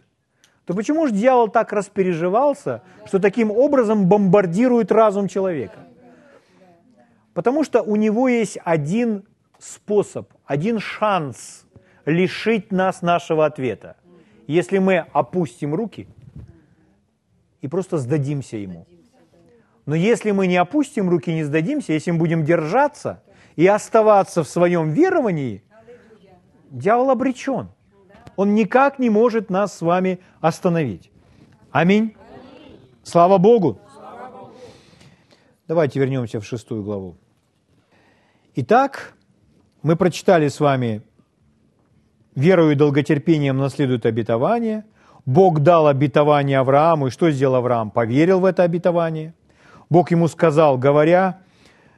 то 0.66 0.74
почему 0.74 1.08
же 1.08 1.14
дьявол 1.14 1.48
так 1.48 1.72
распереживался, 1.72 2.82
что 3.06 3.20
таким 3.20 3.52
образом 3.52 4.08
бомбардирует 4.08 4.92
разум 4.92 5.28
человека? 5.28 5.78
Потому 7.34 7.64
что 7.64 7.82
у 7.82 7.96
него 7.96 8.28
есть 8.28 8.58
один 8.64 9.26
способ, 9.60 10.34
один 10.46 10.80
шанс 10.80 11.66
лишить 12.06 12.72
нас 12.72 13.02
нашего 13.02 13.46
ответа. 13.46 13.96
Если 14.48 14.78
мы 14.78 15.06
опустим 15.14 15.74
руки 15.74 16.08
и 17.62 17.68
просто 17.68 17.98
сдадимся 17.98 18.58
ему. 18.58 18.86
Но 19.86 19.96
если 19.96 20.32
мы 20.32 20.48
не 20.48 20.58
опустим 20.58 21.10
руки, 21.10 21.34
не 21.34 21.44
сдадимся, 21.44 21.94
если 21.94 22.12
мы 22.12 22.18
будем 22.18 22.44
держаться 22.44 23.22
и 23.56 23.68
оставаться 23.68 24.44
в 24.44 24.48
своем 24.48 24.92
веровании, 24.92 25.64
дьявол 26.72 27.12
обречен. 27.12 27.70
Он 28.36 28.56
никак 28.56 29.00
не 29.00 29.10
может 29.10 29.50
нас 29.50 29.78
с 29.78 29.82
вами 29.82 30.20
остановить. 30.42 31.12
Аминь. 31.72 32.16
Слава 33.04 33.38
Богу. 33.38 33.80
Давайте 35.68 36.00
вернемся 36.00 36.40
в 36.40 36.46
шестую 36.46 36.84
главу. 36.84 37.16
Итак, 38.56 39.14
мы 39.82 39.96
прочитали 39.96 40.48
с 40.48 40.60
вами 40.60 41.02
«Верою 42.36 42.72
и 42.72 42.76
долготерпением 42.76 43.58
наследуют 43.58 44.06
обетование, 44.06 44.86
Бог 45.26 45.62
дал 45.62 45.88
обетование 45.88 46.60
Аврааму, 46.60 47.08
и 47.08 47.10
что 47.10 47.32
сделал 47.32 47.56
Авраам? 47.56 47.90
Поверил 47.90 48.40
в 48.42 48.46
это 48.46 48.64
обетование. 48.64 49.34
Бог 49.90 50.12
ему 50.12 50.28
сказал, 50.28 50.78
говоря, 50.78 51.40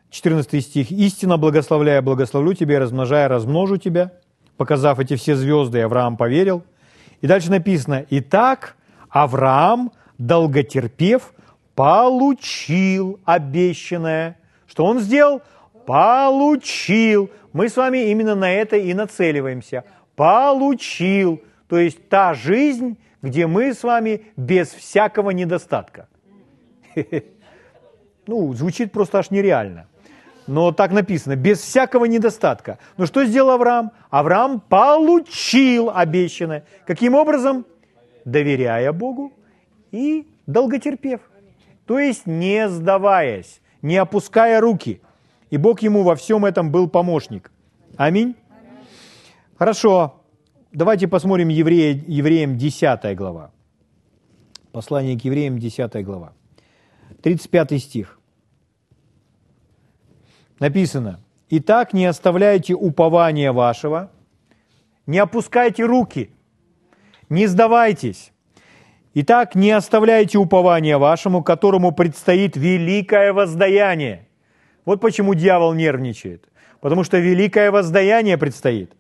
14 0.10 0.64
стих, 0.64 0.92
«Истинно 0.92 1.38
благословляя, 1.38 2.02
благословлю 2.02 2.54
тебя, 2.54 2.80
размножая, 2.80 3.28
размножу 3.28 3.78
тебя». 3.78 4.14
Показав 4.58 5.00
эти 5.00 5.16
все 5.16 5.36
звезды, 5.36 5.82
Авраам 5.82 6.18
поверил. 6.18 6.64
И 7.22 7.28
дальше 7.28 7.52
написано, 7.52 8.06
«Итак, 8.10 8.76
Авраам, 9.10 9.92
долготерпев, 10.18 11.34
получил 11.76 13.20
обещанное». 13.26 14.38
Что 14.68 14.86
он 14.86 15.00
сделал? 15.00 15.42
Получил. 15.86 17.30
Мы 17.54 17.70
с 17.70 17.78
вами 17.78 18.10
именно 18.10 18.36
на 18.36 18.52
это 18.52 18.78
и 18.78 18.94
нацеливаемся. 18.94 19.86
Получил. 20.16 21.42
То 21.70 21.78
есть 21.78 22.10
та 22.10 22.34
жизнь, 22.34 22.98
где 23.22 23.48
мы 23.48 23.74
с 23.74 23.84
вами 23.84 24.26
без 24.36 24.70
всякого 24.70 25.32
недостатка. 25.32 26.08
Ну, 28.28 28.54
звучит 28.54 28.92
просто 28.92 29.20
аж 29.20 29.32
нереально 29.32 29.88
но 30.48 30.72
так 30.72 30.92
написано, 30.92 31.36
без 31.36 31.60
всякого 31.60 32.06
недостатка. 32.06 32.80
Но 32.96 33.06
что 33.06 33.26
сделал 33.26 33.52
Авраам? 33.52 33.92
Авраам 34.10 34.62
получил 34.62 35.92
обещанное. 35.94 36.64
Каким 36.86 37.16
образом? 37.16 37.66
Доверяя 38.26 38.92
Богу 38.94 39.34
и 39.92 40.28
долготерпев. 40.48 41.20
То 41.86 42.00
есть 42.00 42.26
не 42.26 42.68
сдаваясь, 42.70 43.62
не 43.82 43.98
опуская 43.98 44.60
руки. 44.60 45.02
И 45.50 45.58
Бог 45.58 45.82
ему 45.82 46.04
во 46.04 46.16
всем 46.16 46.46
этом 46.46 46.72
был 46.72 46.90
помощник. 46.90 47.52
Аминь. 47.98 48.36
Хорошо. 49.58 50.22
Давайте 50.72 51.08
посмотрим 51.08 51.50
еврея, 51.50 52.02
евреям 52.08 52.58
10 52.58 53.16
глава. 53.16 53.52
Послание 54.72 55.18
к 55.18 55.24
евреям 55.24 55.58
10 55.58 56.06
глава. 56.06 56.34
35 57.22 57.82
стих 57.82 58.20
написано, 60.60 61.20
«Итак, 61.50 61.94
не 61.94 62.06
оставляйте 62.06 62.74
упования 62.74 63.52
вашего, 63.52 64.12
не 65.06 65.20
опускайте 65.20 65.86
руки, 65.86 66.32
не 67.30 67.48
сдавайтесь. 67.48 68.32
Итак, 69.14 69.56
не 69.56 69.72
оставляйте 69.72 70.38
упования 70.38 70.98
вашему, 70.98 71.44
которому 71.44 71.92
предстоит 71.92 72.56
великое 72.58 73.34
воздаяние». 73.34 74.28
Вот 74.86 75.02
почему 75.02 75.34
дьявол 75.34 75.74
нервничает. 75.74 76.48
Потому 76.80 77.04
что 77.04 77.18
великое 77.18 77.72
воздаяние 77.72 78.38
предстоит. 78.38 78.94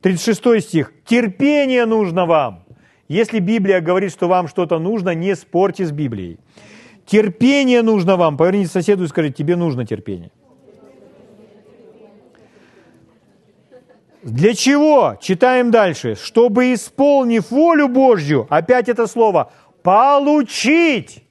36 0.00 0.66
стих. 0.66 0.92
«Терпение 1.04 1.86
нужно 1.86 2.26
вам». 2.26 2.64
Если 3.08 3.38
Библия 3.38 3.80
говорит, 3.80 4.10
что 4.10 4.26
вам 4.26 4.48
что-то 4.48 4.78
нужно, 4.78 5.14
не 5.14 5.36
спорьте 5.36 5.86
с 5.86 5.92
Библией. 5.92 6.38
Терпение 7.06 7.82
нужно 7.82 8.16
вам. 8.16 8.36
Поверните 8.36 8.70
соседу 8.70 9.04
и 9.04 9.08
скажите, 9.08 9.34
тебе 9.34 9.56
нужно 9.56 9.86
терпение. 9.86 10.30
Для 14.22 14.54
чего? 14.54 15.16
Читаем 15.20 15.70
дальше. 15.70 16.16
Чтобы, 16.16 16.74
исполнив 16.74 17.48
волю 17.52 17.86
Божью, 17.86 18.48
опять 18.50 18.88
это 18.88 19.06
слово, 19.06 19.52
получить, 19.84 21.22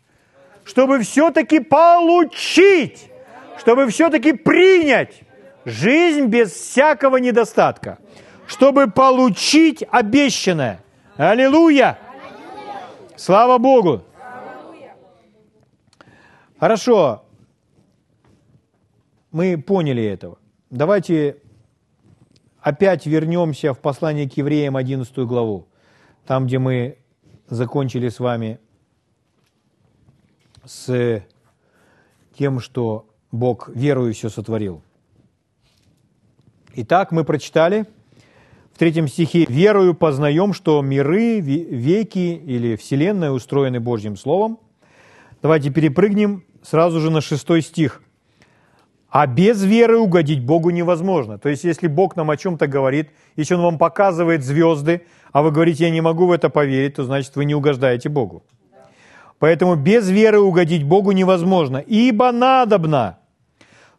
чтобы 0.63 0.99
все-таки 1.01 1.59
получить, 1.59 3.11
чтобы 3.59 3.89
все-таки 3.89 4.31
принять 4.31 5.23
жизнь 5.65 6.27
без 6.27 6.53
всякого 6.53 7.17
недостатка, 7.17 7.97
чтобы 8.47 8.89
получить 8.89 9.83
обещанное. 9.91 10.79
Аллилуйя! 11.17 11.99
Слава 13.17 13.57
Богу! 13.57 14.03
Хорошо, 16.59 17.23
мы 19.31 19.57
поняли 19.57 20.03
этого. 20.03 20.37
Давайте 20.69 21.37
опять 22.61 23.05
вернемся 23.05 23.73
в 23.73 23.79
послание 23.79 24.29
к 24.29 24.37
евреям 24.37 24.77
11 24.77 25.13
главу, 25.19 25.67
там, 26.25 26.47
где 26.47 26.57
мы 26.57 26.97
закончили 27.49 28.07
с 28.07 28.19
вами 28.19 28.59
с 30.63 31.21
тем, 32.37 32.61
что 32.61 33.05
Бог 33.31 33.67
верою 33.67 34.13
все 34.13 34.29
сотворил. 34.29 34.81
Итак, 36.73 37.11
мы 37.11 37.25
прочитали 37.25 37.85
в 38.73 38.79
третьем 38.79 39.09
стихе 39.09 39.45
«Верою 39.47 39.93
познаем, 39.93 40.53
что 40.53 40.81
миры, 40.81 41.41
веки 41.41 42.33
или 42.33 42.77
вселенная 42.77 43.31
устроены 43.31 43.81
Божьим 43.81 44.15
Словом». 44.15 44.59
Давайте 45.41 45.69
перепрыгнем 45.69 46.43
сразу 46.63 46.99
же 46.99 47.09
на 47.11 47.21
шестой 47.21 47.61
стих. 47.61 48.01
А 49.09 49.27
без 49.27 49.63
веры 49.63 49.97
угодить 49.97 50.43
Богу 50.43 50.71
невозможно. 50.71 51.37
То 51.37 51.49
есть, 51.49 51.63
если 51.63 51.87
Бог 51.87 52.15
нам 52.15 52.29
о 52.31 52.37
чем-то 52.37 52.67
говорит, 52.67 53.11
если 53.35 53.53
Он 53.53 53.61
вам 53.61 53.77
показывает 53.77 54.43
звезды, 54.43 55.05
а 55.31 55.41
вы 55.41 55.51
говорите, 55.51 55.85
я 55.85 55.89
не 55.89 56.01
могу 56.01 56.25
в 56.25 56.31
это 56.31 56.49
поверить, 56.49 56.95
то 56.95 57.03
значит, 57.03 57.35
вы 57.35 57.45
не 57.45 57.55
угождаете 57.55 58.09
Богу. 58.09 58.43
Поэтому 59.39 59.75
без 59.75 60.09
веры 60.09 60.39
угодить 60.39 60.83
Богу 60.83 61.11
невозможно. 61.11 61.77
Ибо 61.77 62.31
надобно, 62.31 63.19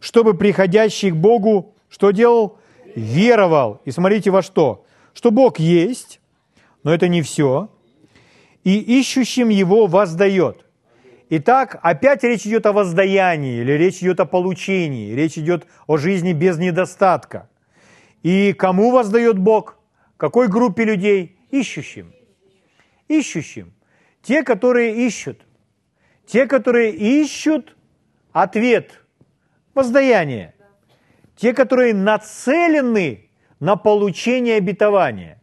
чтобы 0.00 0.34
приходящий 0.34 1.10
к 1.10 1.16
Богу 1.16 1.74
что 1.88 2.10
делал? 2.10 2.58
Веровал. 2.94 3.80
И 3.86 3.90
смотрите 3.90 4.30
во 4.30 4.42
что. 4.42 4.84
Что 5.14 5.30
Бог 5.30 5.58
есть, 5.58 6.20
но 6.82 6.92
это 6.92 7.08
не 7.08 7.22
все, 7.22 7.70
и 8.64 8.78
ищущим 8.78 9.48
Его 9.48 9.86
воздает. 9.86 10.65
Итак, 11.28 11.80
опять 11.82 12.22
речь 12.22 12.46
идет 12.46 12.66
о 12.66 12.72
воздаянии, 12.72 13.60
или 13.60 13.72
речь 13.72 13.98
идет 13.98 14.20
о 14.20 14.26
получении, 14.26 15.12
речь 15.12 15.36
идет 15.36 15.66
о 15.88 15.96
жизни 15.96 16.32
без 16.32 16.56
недостатка. 16.56 17.48
И 18.22 18.52
кому 18.52 18.92
воздает 18.92 19.38
Бог? 19.38 19.76
Какой 20.16 20.48
группе 20.48 20.84
людей? 20.84 21.36
Ищущим. 21.50 22.12
Ищущим. 23.08 23.74
Те, 24.22 24.44
которые 24.44 25.06
ищут. 25.06 25.44
Те, 26.26 26.46
которые 26.46 26.92
ищут 26.92 27.76
ответ, 28.32 29.04
воздаяние. 29.74 30.54
Те, 31.36 31.54
которые 31.54 31.92
нацелены 31.92 33.30
на 33.58 33.76
получение 33.76 34.56
обетования. 34.56 35.40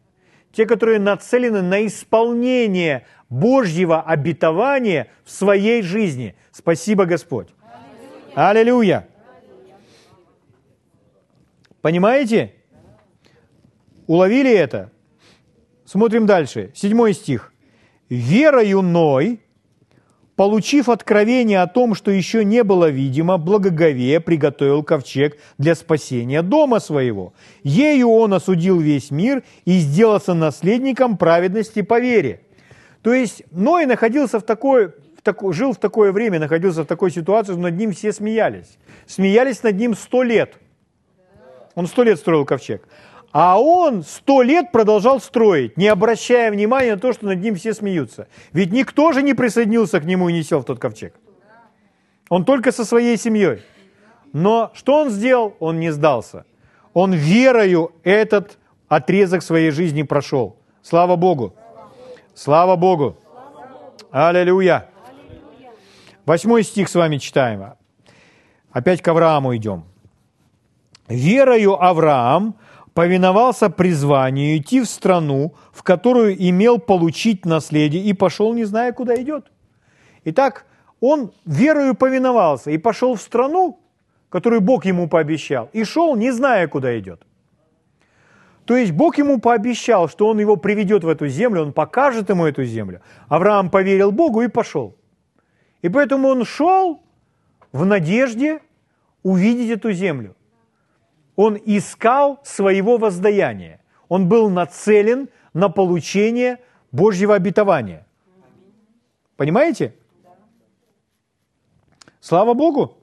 Те, 0.53 0.65
которые 0.65 0.99
нацелены 0.99 1.61
на 1.61 1.85
исполнение 1.85 3.05
Божьего 3.27 4.01
обетования 4.01 5.07
в 5.25 5.31
своей 5.31 5.81
жизни. 5.81 6.35
Спасибо, 6.51 7.05
Господь. 7.05 7.47
Аллилуйя. 8.35 9.07
Понимаете? 11.81 12.53
Уловили 14.07 14.51
это? 14.51 14.91
Смотрим 15.85 16.25
дальше. 16.25 16.71
Седьмой 16.73 17.13
стих. 17.13 17.53
«Верою 18.09 18.81
Ной, 18.81 19.41
получив 20.35 20.89
откровение 20.89 21.61
о 21.61 21.67
том, 21.67 21.95
что 21.95 22.11
еще 22.11 22.43
не 22.43 22.63
было 22.63 22.89
видимо, 22.89 23.37
благоговея 23.37 24.19
приготовил 24.19 24.83
ковчег 24.83 25.37
для 25.57 25.75
спасения 25.75 26.41
дома 26.41 26.79
своего. 26.79 27.33
Ею 27.63 28.09
он 28.09 28.33
осудил 28.33 28.79
весь 28.79 29.11
мир 29.11 29.43
и 29.65 29.77
сделался 29.79 30.33
наследником 30.33 31.17
праведности 31.17 31.81
по 31.81 31.99
вере». 31.99 32.41
То 33.03 33.13
есть 33.13 33.43
Ной 33.51 33.85
находился 33.85 34.39
в 34.39 34.43
такой, 34.43 34.87
в 34.87 35.21
такой, 35.21 35.53
жил 35.53 35.73
в 35.73 35.77
такое 35.77 36.11
время, 36.13 36.39
находился 36.39 36.83
в 36.83 36.87
такой 36.87 37.11
ситуации, 37.11 37.51
что 37.51 37.61
над 37.61 37.75
ним 37.75 37.91
все 37.91 38.13
смеялись. 38.13 38.77
Смеялись 39.05 39.61
над 39.61 39.75
ним 39.75 39.93
сто 39.93 40.23
лет. 40.23 40.55
Он 41.75 41.85
сто 41.87 42.03
лет 42.03 42.17
строил 42.17 42.45
ковчег. 42.45 42.87
А 43.33 43.59
он 43.59 44.03
сто 44.03 44.43
лет 44.43 44.71
продолжал 44.71 45.19
строить, 45.19 45.75
не 45.75 45.87
обращая 45.87 46.51
внимания 46.51 46.93
на 46.93 46.99
то, 46.99 47.11
что 47.13 47.25
над 47.25 47.41
ним 47.41 47.55
все 47.55 47.73
смеются. 47.73 48.27
Ведь 48.51 48.71
никто 48.71 49.11
же 49.11 49.23
не 49.23 49.33
присоединился 49.33 49.99
к 49.99 50.05
нему 50.05 50.29
и 50.29 50.33
не 50.33 50.43
сел 50.43 50.59
в 50.59 50.65
тот 50.65 50.77
ковчег. 50.77 51.15
Он 52.29 52.45
только 52.45 52.71
со 52.71 52.85
своей 52.85 53.17
семьей. 53.17 53.63
Но 54.33 54.71
что 54.75 55.01
он 55.01 55.09
сделал? 55.09 55.55
Он 55.59 55.79
не 55.79 55.91
сдался. 55.91 56.45
Он 56.93 57.11
верою 57.11 57.91
этот 58.03 58.59
отрезок 58.87 59.41
своей 59.41 59.71
жизни 59.71 60.03
прошел. 60.03 60.55
Слава 60.83 61.15
Богу. 61.15 61.55
Слава 62.35 62.75
Богу! 62.75 63.17
Аллилуйя! 64.11 64.89
Восьмой 66.25 66.61
стих 66.61 66.87
с 66.87 66.93
вами 66.93 67.17
читаем. 67.17 67.73
Опять 68.71 69.01
к 69.01 69.07
Аврааму 69.07 69.55
идем. 69.55 69.85
«Верою 71.07 71.83
Авраам 71.83 72.55
повиновался 72.93 73.69
призванию 73.69 74.57
идти 74.57 74.81
в 74.81 74.85
страну, 74.85 75.53
в 75.71 75.83
которую 75.83 76.35
имел 76.49 76.79
получить 76.79 77.45
наследие, 77.45 78.03
и 78.03 78.13
пошел, 78.13 78.53
не 78.53 78.65
зная, 78.65 78.91
куда 78.91 79.15
идет». 79.15 79.51
Итак, 80.25 80.65
он 80.99 81.31
верою 81.45 81.95
повиновался 81.95 82.71
и 82.71 82.77
пошел 82.77 83.15
в 83.15 83.21
страну, 83.21 83.79
которую 84.29 84.61
Бог 84.61 84.85
ему 84.85 85.07
пообещал, 85.07 85.69
и 85.73 85.83
шел, 85.83 86.15
не 86.15 86.31
зная, 86.31 86.67
куда 86.67 86.97
идет. 86.97 87.21
То 88.65 88.77
есть 88.77 88.93
Бог 88.93 89.17
ему 89.17 89.39
пообещал, 89.39 90.07
что 90.07 90.27
он 90.27 90.39
его 90.39 90.55
приведет 90.55 91.03
в 91.03 91.09
эту 91.09 91.27
землю, 91.27 91.63
он 91.63 91.73
покажет 91.73 92.29
ему 92.29 92.45
эту 92.45 92.63
землю. 92.63 93.01
Авраам 93.27 93.69
поверил 93.69 94.11
Богу 94.11 94.41
и 94.41 94.47
пошел. 94.47 94.95
И 95.81 95.89
поэтому 95.89 96.29
он 96.29 96.45
шел 96.45 97.03
в 97.73 97.85
надежде 97.85 98.61
увидеть 99.21 99.69
эту 99.69 99.91
землю. 99.91 100.35
Он 101.35 101.57
искал 101.63 102.39
своего 102.43 102.97
воздаяния. 102.97 103.79
Он 104.07 104.27
был 104.27 104.49
нацелен 104.49 105.29
на 105.53 105.69
получение 105.69 106.59
Божьего 106.91 107.35
обетования. 107.35 108.05
Понимаете? 109.35 109.95
Слава 112.19 112.53
Богу! 112.53 112.97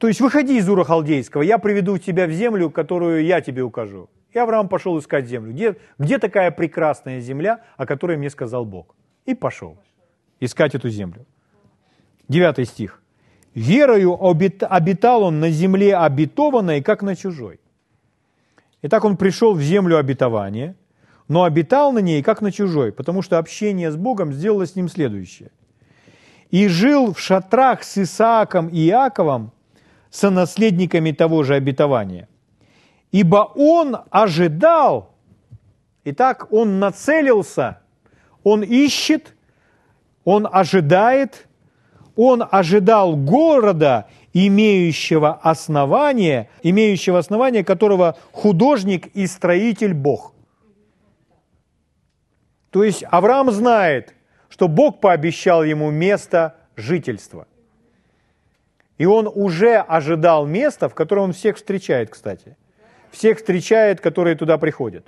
То 0.00 0.08
есть 0.08 0.20
выходи 0.20 0.56
из 0.56 0.68
Ура 0.68 0.82
Халдейского, 0.84 1.42
я 1.42 1.58
приведу 1.58 1.98
тебя 1.98 2.26
в 2.26 2.30
землю, 2.30 2.70
которую 2.70 3.22
я 3.22 3.42
тебе 3.42 3.62
укажу. 3.62 4.08
И 4.32 4.38
Авраам 4.38 4.68
пошел 4.68 4.98
искать 4.98 5.26
землю. 5.26 5.52
Где, 5.52 5.76
где 5.98 6.18
такая 6.18 6.50
прекрасная 6.50 7.20
земля, 7.20 7.64
о 7.76 7.84
которой 7.84 8.16
мне 8.16 8.30
сказал 8.30 8.64
Бог? 8.64 8.96
И 9.26 9.34
пошел 9.34 9.76
искать 10.40 10.74
эту 10.74 10.88
землю. 10.88 11.26
Девятый 12.28 12.64
стих. 12.64 13.02
«Верою 13.54 14.18
обитал 14.20 15.24
он 15.24 15.40
на 15.40 15.50
земле 15.50 15.96
обетованной, 15.96 16.82
как 16.82 17.02
на 17.02 17.16
чужой». 17.16 17.60
Итак, 18.82 19.04
он 19.04 19.16
пришел 19.16 19.54
в 19.54 19.60
землю 19.60 19.98
обетования, 19.98 20.76
но 21.28 21.44
обитал 21.44 21.92
на 21.92 21.98
ней, 21.98 22.22
как 22.22 22.40
на 22.40 22.50
чужой, 22.50 22.92
потому 22.92 23.22
что 23.22 23.38
общение 23.38 23.90
с 23.90 23.96
Богом 23.96 24.32
сделало 24.32 24.66
с 24.66 24.76
ним 24.76 24.88
следующее. 24.88 25.50
«И 26.50 26.68
жил 26.68 27.12
в 27.12 27.20
шатрах 27.20 27.82
с 27.82 27.98
Исааком 27.98 28.68
и 28.68 28.88
Иаковом, 28.88 29.52
сонаследниками 30.10 31.12
того 31.12 31.42
же 31.44 31.54
обетования. 31.54 32.28
Ибо 33.12 33.50
он 33.54 33.96
ожидал, 34.10 35.14
итак, 36.04 36.52
он 36.52 36.78
нацелился, 36.78 37.80
он 38.42 38.62
ищет, 38.62 39.34
он 40.24 40.48
ожидает, 40.50 41.48
он 42.22 42.46
ожидал 42.50 43.16
города, 43.16 44.06
имеющего 44.34 45.40
основание, 45.42 46.50
имеющего 46.62 47.18
основание, 47.18 47.64
которого 47.64 48.16
художник 48.32 49.06
и 49.14 49.26
строитель 49.26 49.94
Бог. 49.94 50.34
То 52.70 52.84
есть 52.84 53.04
Авраам 53.10 53.50
знает, 53.50 54.14
что 54.50 54.68
Бог 54.68 55.00
пообещал 55.00 55.64
ему 55.64 55.90
место 55.90 56.56
жительства. 56.76 57.46
И 58.98 59.06
он 59.06 59.26
уже 59.26 59.78
ожидал 59.78 60.46
места, 60.46 60.90
в 60.90 60.94
котором 60.94 61.22
он 61.22 61.32
всех 61.32 61.56
встречает, 61.56 62.10
кстати. 62.10 62.58
Всех 63.10 63.38
встречает, 63.38 64.02
которые 64.02 64.36
туда 64.36 64.58
приходят. 64.58 65.06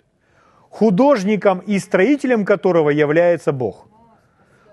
Художником 0.71 1.59
и 1.59 1.79
строителем 1.79 2.47
которого 2.47 2.89
является 2.89 3.53
Бог. 3.53 3.87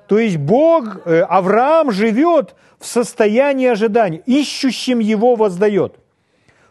То 0.09 0.17
есть 0.17 0.37
Бог, 0.37 1.05
э, 1.05 1.21
Авраам 1.21 1.91
живет 1.91 2.55
в 2.79 2.87
состоянии 2.87 3.67
ожидания, 3.67 4.23
ищущим 4.25 4.97
его 4.97 5.35
воздает. 5.35 5.99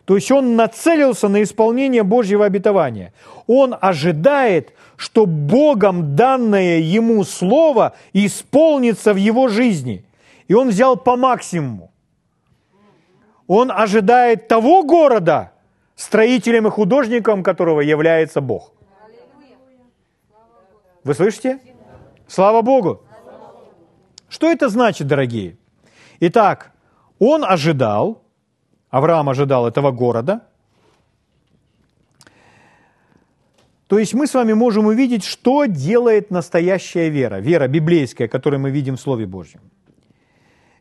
То 0.07 0.16
есть 0.16 0.33
он 0.33 0.57
нацелился 0.57 1.29
на 1.29 1.44
исполнение 1.44 2.03
Божьего 2.03 2.46
обетования. 2.46 3.12
Он 3.46 3.77
ожидает, 3.81 4.72
что 4.96 5.24
Богом 5.24 6.16
данное 6.16 6.79
ему 6.79 7.22
слово 7.22 7.94
исполнится 8.12 9.14
в 9.14 9.16
его 9.16 9.46
жизни. 9.46 10.05
И 10.48 10.55
он 10.55 10.70
взял 10.70 10.96
по 10.96 11.16
максимуму. 11.16 11.92
Он 13.46 13.70
ожидает 13.70 14.48
того 14.48 14.83
города, 14.83 15.53
строителем 15.94 16.66
и 16.66 16.70
художником 16.70 17.44
которого 17.44 17.83
является 17.83 18.40
Бог. 18.40 18.72
Вы 21.05 21.14
слышите? 21.14 21.61
Слава 22.27 22.62
Богу! 22.62 23.03
Что 24.28 24.50
это 24.50 24.68
значит, 24.68 25.06
дорогие? 25.06 25.56
Итак, 26.20 26.72
он 27.18 27.44
ожидал, 27.44 28.22
Авраам 28.90 29.28
ожидал 29.28 29.66
этого 29.66 29.90
города. 29.90 30.42
То 33.86 33.98
есть 33.98 34.12
мы 34.12 34.26
с 34.26 34.34
вами 34.34 34.52
можем 34.52 34.86
увидеть, 34.86 35.24
что 35.24 35.64
делает 35.64 36.30
настоящая 36.30 37.08
вера, 37.08 37.40
вера 37.40 37.68
библейская, 37.68 38.28
которую 38.28 38.60
мы 38.60 38.70
видим 38.70 38.96
в 38.96 39.00
Слове 39.00 39.26
Божьем. 39.26 39.60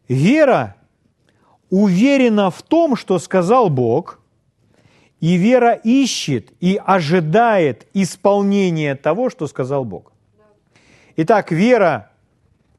Вера 0.10 0.76
уверена 1.70 2.52
в 2.52 2.62
том, 2.62 2.98
что 2.98 3.18
сказал 3.20 3.70
Бог, 3.70 4.20
и 5.22 5.36
вера 5.38 5.74
ищет 5.74 6.52
и 6.60 6.80
ожидает 6.86 7.88
исполнения 7.94 8.96
того, 8.96 9.30
что 9.30 9.48
сказал 9.48 9.86
Бог. 9.86 10.12
Итак, 11.16 11.52
вера 11.52 12.12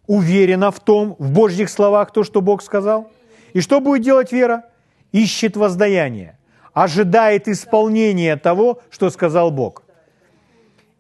уверена 0.09 0.73
в 0.73 0.81
том, 0.81 1.15
в 1.21 1.31
Божьих 1.31 1.71
словах, 1.71 2.13
то, 2.13 2.25
что 2.25 2.41
Бог 2.41 2.63
сказал. 2.63 3.13
И 3.53 3.61
что 3.61 3.81
будет 3.81 4.03
делать 4.03 4.33
вера? 4.33 4.65
Ищет 5.13 5.57
воздаяние, 5.57 6.37
ожидает 6.73 7.47
исполнения 7.47 8.37
того, 8.37 8.81
что 8.91 9.11
сказал 9.11 9.53
Бог. 9.53 9.85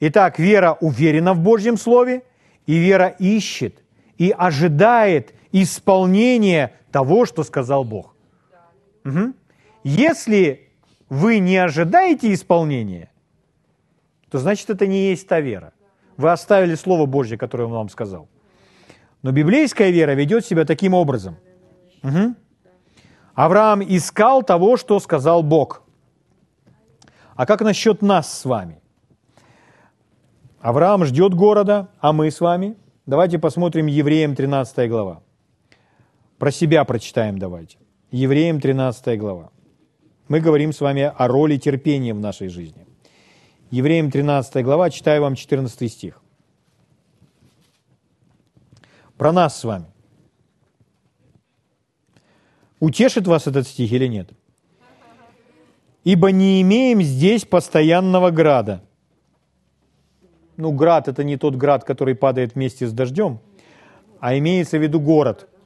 Итак, 0.00 0.38
вера 0.38 0.78
уверена 0.80 1.34
в 1.34 1.40
Божьем 1.40 1.76
Слове, 1.76 2.22
и 2.66 2.76
вера 2.76 3.08
ищет 3.08 3.82
и 4.18 4.34
ожидает 4.36 5.34
исполнения 5.52 6.72
того, 6.92 7.24
что 7.24 7.42
сказал 7.44 7.84
Бог. 7.84 8.14
Угу. 9.04 9.32
Если 9.84 10.68
вы 11.08 11.38
не 11.38 11.56
ожидаете 11.56 12.32
исполнения, 12.32 13.10
то 14.30 14.38
значит 14.38 14.68
это 14.68 14.86
не 14.86 15.08
есть 15.08 15.26
та 15.26 15.40
вера. 15.40 15.72
Вы 16.18 16.30
оставили 16.30 16.74
Слово 16.74 17.06
Божье, 17.06 17.38
которое 17.38 17.64
он 17.64 17.72
вам 17.72 17.88
сказал. 17.88 18.28
Но 19.22 19.32
библейская 19.32 19.90
вера 19.90 20.12
ведет 20.12 20.44
себя 20.46 20.64
таким 20.64 20.94
образом. 20.94 21.36
Угу. 22.02 22.34
Авраам 23.34 23.82
искал 23.82 24.42
того, 24.42 24.76
что 24.76 25.00
сказал 25.00 25.42
Бог. 25.42 25.82
А 27.34 27.46
как 27.46 27.60
насчет 27.60 28.02
нас 28.02 28.32
с 28.32 28.44
вами? 28.44 28.80
Авраам 30.60 31.04
ждет 31.04 31.34
города, 31.34 31.88
а 32.00 32.12
мы 32.12 32.30
с 32.30 32.40
вами? 32.40 32.76
Давайте 33.06 33.38
посмотрим 33.38 33.86
Евреям 33.86 34.34
13 34.34 34.90
глава. 34.90 35.22
Про 36.38 36.50
себя 36.50 36.84
прочитаем 36.84 37.38
давайте. 37.38 37.78
Евреям 38.10 38.60
13 38.60 39.18
глава. 39.18 39.50
Мы 40.28 40.40
говорим 40.40 40.72
с 40.72 40.80
вами 40.80 41.12
о 41.16 41.28
роли 41.28 41.56
терпения 41.56 42.14
в 42.14 42.20
нашей 42.20 42.48
жизни. 42.48 42.86
Евреям 43.70 44.10
13 44.10 44.64
глава, 44.64 44.90
читаю 44.90 45.22
вам 45.22 45.34
14 45.34 45.92
стих. 45.92 46.20
Про 49.18 49.32
нас 49.32 49.60
с 49.60 49.64
вами. 49.64 49.86
Утешит 52.80 53.26
вас 53.26 53.46
этот 53.46 53.66
стих 53.66 53.92
или 53.92 54.06
нет? 54.06 54.30
«Ибо 56.04 56.30
не 56.30 56.62
имеем 56.62 57.02
здесь 57.02 57.44
постоянного 57.44 58.30
града». 58.30 58.82
Ну, 60.56 60.72
град– 60.72 61.08
это 61.08 61.22
не 61.24 61.36
тот 61.36 61.56
град, 61.56 61.84
который 61.84 62.14
падает 62.14 62.54
вместе 62.54 62.86
с 62.86 62.92
дождем, 62.92 63.40
а 64.20 64.38
имеется 64.38 64.78
в 64.78 64.82
виду 64.82 65.00
город– 65.00 65.48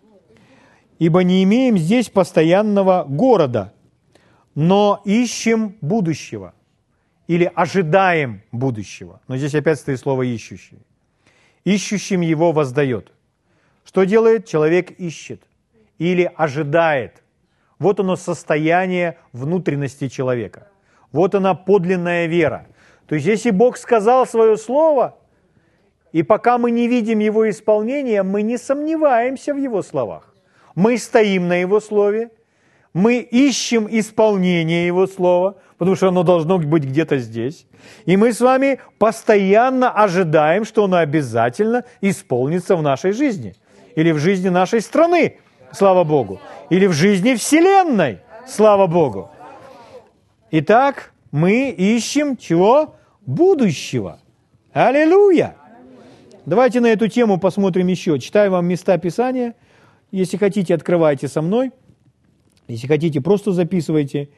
ибо 1.02 1.24
не 1.24 1.42
имеем 1.42 1.76
здесь 1.78 2.08
постоянного 2.08 3.04
города, 3.08 3.72
но 4.54 5.02
ищем 5.04 5.76
будущего 5.80 6.54
или 7.26 7.50
ожидаем 7.52 8.42
будущего. 8.52 9.20
Но 9.26 9.36
здесь 9.36 9.52
опять 9.56 9.80
стоит 9.80 9.98
слово 9.98 10.22
«ищущий». 10.22 10.78
Ищущим 11.64 12.20
его 12.20 12.52
воздает. 12.52 13.12
Что 13.84 14.04
делает? 14.04 14.46
Человек 14.46 14.90
ищет 14.92 15.42
или 15.98 16.30
ожидает. 16.36 17.22
Вот 17.78 18.00
оно 18.00 18.16
состояние 18.16 19.18
внутренности 19.32 20.08
человека. 20.08 20.68
Вот 21.10 21.34
она 21.34 21.54
подлинная 21.54 22.26
вера. 22.26 22.66
То 23.06 23.14
есть 23.14 23.26
если 23.26 23.50
Бог 23.50 23.76
сказал 23.76 24.26
свое 24.26 24.56
слово, 24.56 25.18
и 26.12 26.22
пока 26.22 26.58
мы 26.58 26.70
не 26.70 26.88
видим 26.88 27.18
его 27.18 27.48
исполнения, 27.48 28.22
мы 28.22 28.42
не 28.42 28.58
сомневаемся 28.58 29.54
в 29.54 29.56
его 29.56 29.82
словах 29.82 30.32
мы 30.74 30.98
стоим 30.98 31.48
на 31.48 31.54
Его 31.60 31.80
Слове, 31.80 32.30
мы 32.92 33.18
ищем 33.18 33.88
исполнение 33.90 34.86
Его 34.86 35.06
Слова, 35.06 35.56
потому 35.78 35.96
что 35.96 36.08
оно 36.08 36.22
должно 36.22 36.58
быть 36.58 36.84
где-то 36.84 37.18
здесь. 37.18 37.66
И 38.04 38.16
мы 38.16 38.32
с 38.32 38.40
вами 38.40 38.80
постоянно 38.98 39.90
ожидаем, 39.90 40.64
что 40.64 40.84
оно 40.84 40.98
обязательно 40.98 41.84
исполнится 42.00 42.76
в 42.76 42.82
нашей 42.82 43.12
жизни. 43.12 43.54
Или 43.94 44.12
в 44.12 44.18
жизни 44.18 44.48
нашей 44.48 44.80
страны, 44.80 45.38
слава 45.72 46.04
Богу. 46.04 46.40
Или 46.70 46.86
в 46.86 46.92
жизни 46.92 47.34
Вселенной, 47.34 48.20
слава 48.46 48.86
Богу. 48.86 49.30
Итак, 50.50 51.12
мы 51.30 51.70
ищем 51.70 52.36
чего? 52.36 52.96
Будущего. 53.24 54.18
Аллилуйя! 54.72 55.56
Давайте 56.44 56.80
на 56.80 56.86
эту 56.86 57.08
тему 57.08 57.38
посмотрим 57.38 57.86
еще. 57.86 58.18
Читаю 58.18 58.50
вам 58.50 58.66
места 58.66 58.98
Писания– 58.98 59.54
если 60.12 60.36
хотите, 60.36 60.74
открывайте 60.74 61.26
со 61.26 61.40
мной. 61.40 61.72
Если 62.68 62.86
хотите, 62.86 63.22
просто 63.22 63.52
записывайте. 63.52 64.28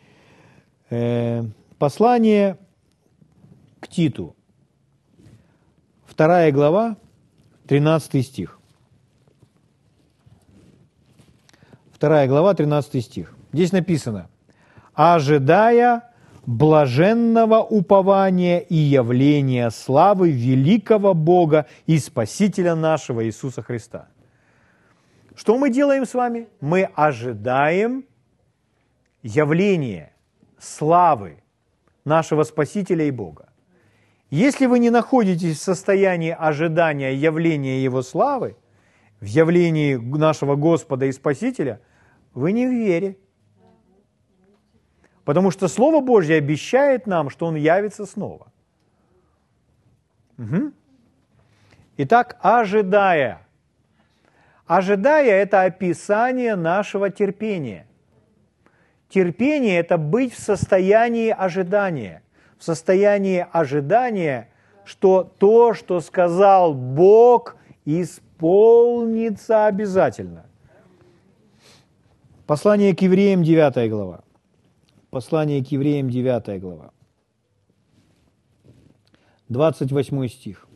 Э, 0.88 1.42
послание 1.78 2.58
к 3.80 3.88
Титу, 3.88 4.36
вторая 6.06 6.52
глава, 6.52 6.96
13 7.66 8.24
стих. 8.24 8.60
Вторая 11.94 12.26
глава, 12.26 12.54
13 12.54 13.04
стих. 13.04 13.32
Здесь 13.52 13.70
написано, 13.70 14.28
«Ожидая 14.94 16.10
блаженного 16.44 17.60
упования 17.60 18.58
и 18.58 18.74
явления 18.74 19.70
славы 19.70 20.32
великого 20.32 21.14
Бога 21.14 21.66
и 21.86 21.98
Спасителя 21.98 22.74
нашего 22.74 23.24
Иисуса 23.24 23.62
Христа». 23.62 24.08
Что 25.36 25.56
мы 25.56 25.70
делаем 25.70 26.04
с 26.04 26.14
вами? 26.14 26.48
Мы 26.60 26.90
ожидаем 26.96 28.04
явления 29.22 30.12
славы 30.58 31.44
нашего 32.04 32.42
Спасителя 32.42 33.04
и 33.04 33.12
Бога. 33.12 33.50
Если 34.30 34.66
вы 34.66 34.80
не 34.80 34.90
находитесь 34.90 35.60
в 35.60 35.62
состоянии 35.62 36.36
ожидания 36.36 37.14
явления 37.14 37.84
Его 37.84 38.02
славы, 38.02 38.56
в 39.24 39.26
явлении 39.26 39.94
нашего 39.94 40.54
Господа 40.54 41.06
и 41.06 41.12
Спасителя, 41.12 41.80
вы 42.34 42.52
не 42.52 42.66
в 42.66 42.70
вере. 42.70 43.16
Потому 45.24 45.50
что 45.50 45.66
Слово 45.68 46.00
Божье 46.00 46.36
обещает 46.36 47.06
нам, 47.06 47.30
что 47.30 47.46
Он 47.46 47.54
явится 47.56 48.04
снова. 48.04 48.52
Угу. 50.36 50.72
Итак, 51.96 52.36
ожидая. 52.42 53.40
Ожидая– 54.66 55.30
это 55.42 55.62
описание 55.62 56.54
нашего 56.54 57.08
терпения. 57.08 57.86
Терпение– 59.08 59.78
это 59.78 59.96
быть 59.96 60.34
в 60.34 60.38
состоянии 60.38 61.30
ожидания. 61.30 62.22
В 62.58 62.64
состоянии 62.64 63.46
ожидания, 63.52 64.50
что 64.84 65.24
то, 65.38 65.72
что 65.72 66.00
сказал 66.00 66.74
Бог, 66.74 67.56
исполнится 67.86 68.23
обязательно. 69.68 70.44
Послание 72.46 72.94
к 72.94 73.00
евреям, 73.00 73.42
9 73.42 73.90
глава. 73.90 74.20
Послание 75.08 75.64
к 75.64 75.68
евреям, 75.68 76.10
9 76.10 76.60
глава. 76.60 76.90
28 79.48 80.28
стих. 80.28 80.66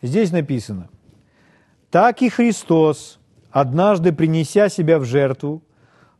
Здесь 0.00 0.32
написано, 0.32 0.88
«Так 1.90 2.22
и 2.22 2.30
Христос, 2.30 3.18
однажды 3.50 4.10
принеся 4.12 4.70
себя 4.70 4.98
в 4.98 5.04
жертву, 5.04 5.62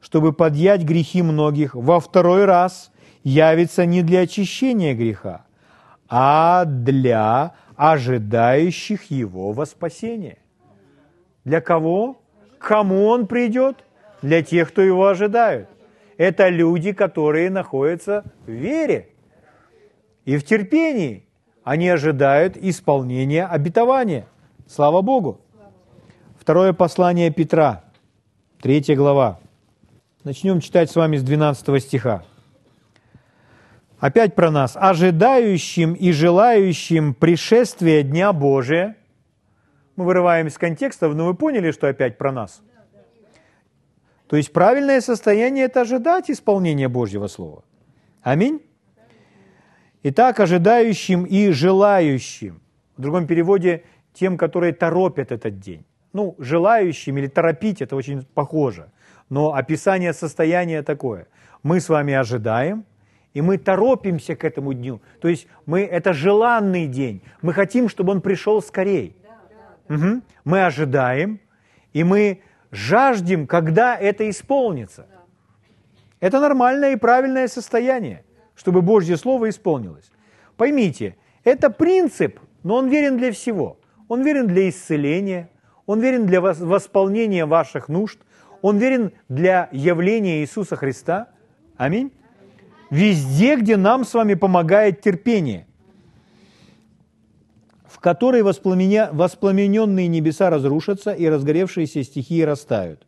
чтобы 0.00 0.34
подъять 0.34 0.82
грехи 0.82 1.22
многих, 1.22 1.74
во 1.74 2.00
второй 2.00 2.44
раз 2.44 2.92
явится 3.24 3.86
не 3.86 4.02
для 4.02 4.20
очищения 4.20 4.94
греха, 4.94 5.46
а 6.06 6.66
для 6.66 7.54
ожидающих 7.76 9.10
его 9.10 9.52
во 9.52 9.66
спасение». 9.66 10.38
Для 11.44 11.60
кого? 11.60 12.18
Кому 12.58 13.06
он 13.06 13.26
придет? 13.26 13.84
Для 14.22 14.42
тех, 14.42 14.68
кто 14.68 14.82
его 14.82 15.06
ожидают 15.06 15.68
это 16.16 16.48
люди, 16.48 16.92
которые 16.92 17.50
находятся 17.50 18.24
в 18.46 18.50
вере 18.50 19.08
и 20.24 20.36
в 20.38 20.44
терпении. 20.44 21.24
Они 21.62 21.88
ожидают 21.88 22.56
исполнения 22.56 23.44
обетования. 23.44 24.26
Слава 24.68 25.02
Богу. 25.02 25.40
Второе 26.40 26.72
послание 26.72 27.30
Петра, 27.30 27.84
третья 28.60 28.94
глава. 28.94 29.40
Начнем 30.22 30.60
читать 30.60 30.90
с 30.90 30.96
вами 30.96 31.16
с 31.16 31.22
12 31.22 31.82
стиха. 31.82 32.24
Опять 33.98 34.34
про 34.34 34.50
нас. 34.50 34.76
«Ожидающим 34.76 35.94
и 35.94 36.12
желающим 36.12 37.14
пришествия 37.14 38.02
Дня 38.02 38.32
Божия». 38.32 38.96
Мы 39.96 40.04
вырываем 40.04 40.48
из 40.48 40.58
контекста, 40.58 41.08
но 41.08 41.26
вы 41.26 41.34
поняли, 41.34 41.70
что 41.70 41.88
опять 41.88 42.18
про 42.18 42.32
нас– 42.32 42.62
то 44.28 44.36
есть 44.36 44.52
правильное 44.52 45.00
состояние– 45.00 45.64
это 45.66 45.82
ожидать 45.82 46.30
исполнения 46.30 46.88
Божьего 46.88 47.28
Слова. 47.28 47.62
Аминь. 48.22 48.60
Итак, 50.02 50.40
ожидающим 50.40 51.24
и 51.24 51.50
желающим. 51.50 52.60
В 52.96 53.02
другом 53.02 53.26
переводе– 53.26 53.84
тем, 54.14 54.38
которые 54.38 54.72
торопят 54.72 55.30
этот 55.30 55.60
день. 55.60 55.84
Ну, 56.14 56.34
желающим 56.38 57.18
или 57.18 57.26
торопить– 57.26 57.80
это 57.82 57.94
очень 57.94 58.24
похоже. 58.34 58.90
Но 59.28 59.54
описание 59.54 60.12
состояния 60.12 60.82
такое. 60.82 61.28
Мы 61.62 61.80
с 61.80 61.88
вами 61.88 62.14
ожидаем, 62.14 62.84
и 63.36 63.42
мы 63.42 63.58
торопимся 63.58 64.34
к 64.34 64.44
этому 64.44 64.72
дню. 64.72 65.02
То 65.20 65.28
есть 65.28 65.46
мы, 65.66 65.82
это 65.82 66.14
желанный 66.14 66.86
день. 66.86 67.20
Мы 67.42 67.52
хотим, 67.52 67.90
чтобы 67.90 68.12
он 68.12 68.22
пришел 68.22 68.62
скорее. 68.62 69.12
Угу. 69.90 70.22
Мы 70.44 70.64
ожидаем, 70.64 71.38
и 71.92 72.02
мы 72.02 72.40
жаждем, 72.70 73.46
когда 73.46 73.94
это 73.94 74.30
исполнится. 74.30 75.06
Это 76.18 76.40
нормальное 76.40 76.94
и 76.94 76.96
правильное 76.96 77.46
состояние, 77.46 78.24
чтобы 78.54 78.80
Божье 78.80 79.18
Слово 79.18 79.50
исполнилось. 79.50 80.10
Поймите, 80.56 81.14
это 81.44 81.68
принцип, 81.68 82.40
но 82.62 82.76
он 82.76 82.88
верен 82.88 83.18
для 83.18 83.32
всего. 83.32 83.78
Он 84.08 84.22
верен 84.22 84.46
для 84.46 84.66
исцеления, 84.70 85.50
он 85.84 86.00
верен 86.00 86.24
для 86.24 86.40
восполнения 86.40 87.44
ваших 87.44 87.90
нужд, 87.90 88.18
он 88.62 88.78
верен 88.78 89.12
для 89.28 89.68
явления 89.72 90.40
Иисуса 90.40 90.76
Христа. 90.76 91.28
Аминь. 91.76 92.12
Везде, 92.90 93.56
где 93.56 93.76
нам 93.76 94.04
с 94.04 94.14
вами 94.14 94.34
помогает 94.34 95.00
терпение– 95.00 95.66
в 97.96 98.00
которой 98.00 98.42
воспламеня... 98.42 99.08
воспламененные 99.10 100.06
небеса 100.06 100.50
разрушатся 100.50 101.12
и 101.12 101.26
разгоревшиеся 101.26 102.04
стихии 102.04 102.42
растают. 102.42 103.06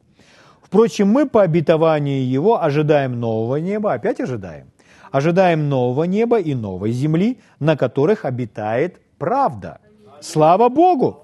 Впрочем, 0.62 1.08
мы 1.08 1.28
по 1.28 1.42
обетованию 1.42 2.26
Его 2.26 2.62
ожидаем 2.62 3.20
нового 3.20 3.56
неба, 3.56 3.92
опять 3.92 4.18
ожидаем, 4.18 4.70
ожидаем 5.10 5.68
нового 5.68 6.04
неба 6.04 6.40
и 6.40 6.54
новой 6.54 6.92
земли, 6.92 7.38
на 7.60 7.76
которых 7.76 8.24
обитает 8.24 8.98
правда. 9.18 9.78
Слава 10.22 10.70
Богу! 10.70 11.22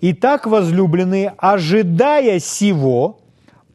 Итак, 0.00 0.46
возлюбленные, 0.46 1.34
ожидая 1.38 2.40
сего, 2.40 3.19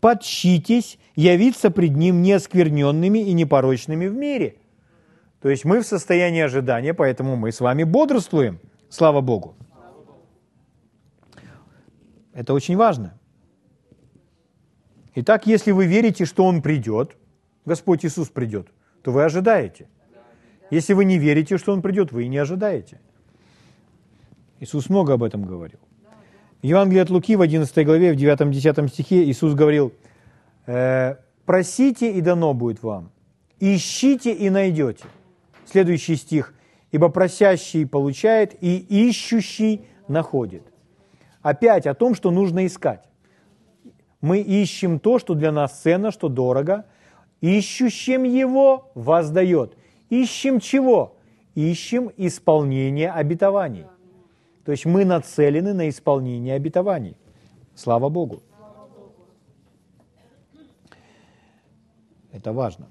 подщитесь 0.06 1.00
явиться 1.16 1.72
пред 1.72 1.96
Ним 1.96 2.22
неоскверненными 2.22 3.20
и 3.20 3.34
непорочными 3.34 4.08
в 4.08 4.14
мире– 4.14 4.58
то 5.46 5.50
есть 5.50 5.64
мы 5.64 5.80
в 5.80 5.86
состоянии 5.86 6.42
ожидания, 6.42 6.96
поэтому 6.96 7.36
мы 7.36 7.52
с 7.52 7.60
вами 7.60 7.84
бодрствуем. 7.84 8.60
Слава 8.90 9.22
Богу. 9.22 9.56
Это 12.34 12.56
очень 12.56 12.76
важно. 12.76 13.14
Итак, 15.14 15.46
если 15.46 15.72
вы 15.72 15.86
верите, 15.86 16.26
что 16.26 16.46
Он 16.46 16.64
придет, 16.64 17.16
Господь 17.64 18.04
Иисус 18.04 18.30
придет, 18.30 18.70
то 19.04 19.12
вы 19.12 19.24
ожидаете. 19.24 19.88
Если 20.72 20.94
вы 20.94 21.06
не 21.06 21.20
верите, 21.20 21.60
что 21.60 21.74
Он 21.74 21.84
придет, 21.84 22.12
вы 22.12 22.24
и 22.24 22.28
не 22.28 22.40
ожидаете. 22.40 23.00
Иисус 24.60 24.90
много 24.90 25.14
об 25.14 25.22
этом 25.22 25.44
говорил. 25.46 25.80
В 26.62 26.66
Евангелии 26.66 27.02
от 27.02 27.10
Луки 27.10 27.36
в 27.36 27.42
11 27.42 27.86
главе, 27.86 28.14
в 28.14 28.18
9-10 28.18 28.88
стихе 28.90 29.24
Иисус 29.24 29.54
говорил, 29.54 29.94
«Э, 30.66 31.16
«Просите, 31.46 32.12
и 32.12 32.22
дано 32.22 32.54
будет 32.54 32.82
вам, 32.82 33.12
ищите, 33.60 34.34
и 34.34 34.50
найдете, 34.50 35.06
Следующий 35.66 36.16
стих. 36.16 36.54
«Ибо 36.92 37.10
просящий 37.10 37.86
получает, 37.86 38.56
и 38.62 38.78
ищущий 38.78 39.86
находит». 40.08 40.64
Опять 41.42 41.86
о 41.86 41.94
том, 41.94 42.16
что 42.16 42.32
нужно 42.32 42.66
искать. 42.66 43.04
Мы 44.22 44.40
ищем 44.40 45.00
то, 45.00 45.20
что 45.20 45.36
для 45.36 45.52
нас 45.52 45.82
ценно, 45.82 46.12
что 46.12 46.30
дорого. 46.30 46.86
Ищущим 47.42 48.24
его 48.24 48.90
воздает. 48.96 49.78
Ищем 50.10 50.60
чего? 50.60 51.18
Ищем 51.54 52.12
исполнение 52.18 53.12
обетований. 53.12 53.86
То 54.66 54.72
есть 54.72 54.86
мы 54.86 55.06
нацелены 55.06 55.74
на 55.74 55.88
исполнение 55.90 56.56
обетований. 56.56 57.16
Слава 57.76 58.10
Богу. 58.10 58.42
Это 62.32 62.52
важно. 62.52 62.88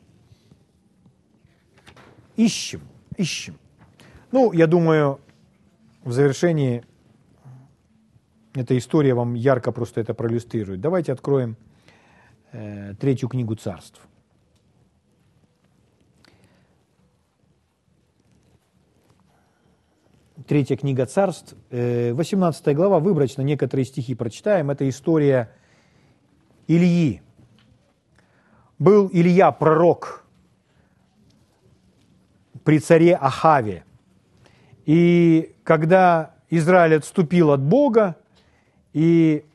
Ищем, 2.37 2.81
ищем. 3.17 3.59
Ну, 4.33 4.53
я 4.53 4.67
думаю, 4.67 5.21
в 6.05 6.13
завершении 6.13 6.85
эта 8.55 8.79
история 8.79 9.15
вам 9.15 9.35
ярко 9.35 9.73
просто 9.73 10.01
это 10.01 10.15
проиллюстрирует. 10.15 10.81
Давайте 10.81 11.13
откроем 11.13 11.57
э, 12.53 12.95
третью 12.95 13.29
книгу 13.29 13.55
царств. 13.57 14.01
Третья 20.47 20.77
книга 20.77 21.07
царств, 21.07 21.55
18 21.71 22.69
э, 22.69 22.75
глава, 22.75 22.99
выборочно 22.99 23.41
некоторые 23.41 23.87
стихи 23.87 24.15
прочитаем. 24.15 24.71
Это 24.71 24.87
история 24.87 25.51
Ильи. 26.67 27.23
был 28.79 29.09
Илья, 29.11 29.53
пророк, 29.53 30.23
при 32.63 32.79
царе 32.79 33.15
Ахаве. 33.15 33.85
И 34.85 35.55
когда 35.65 36.35
Израиль 36.51 36.97
отступил 36.97 37.51
от 37.51 37.63
Бога, 37.63 38.17
и 38.93 39.47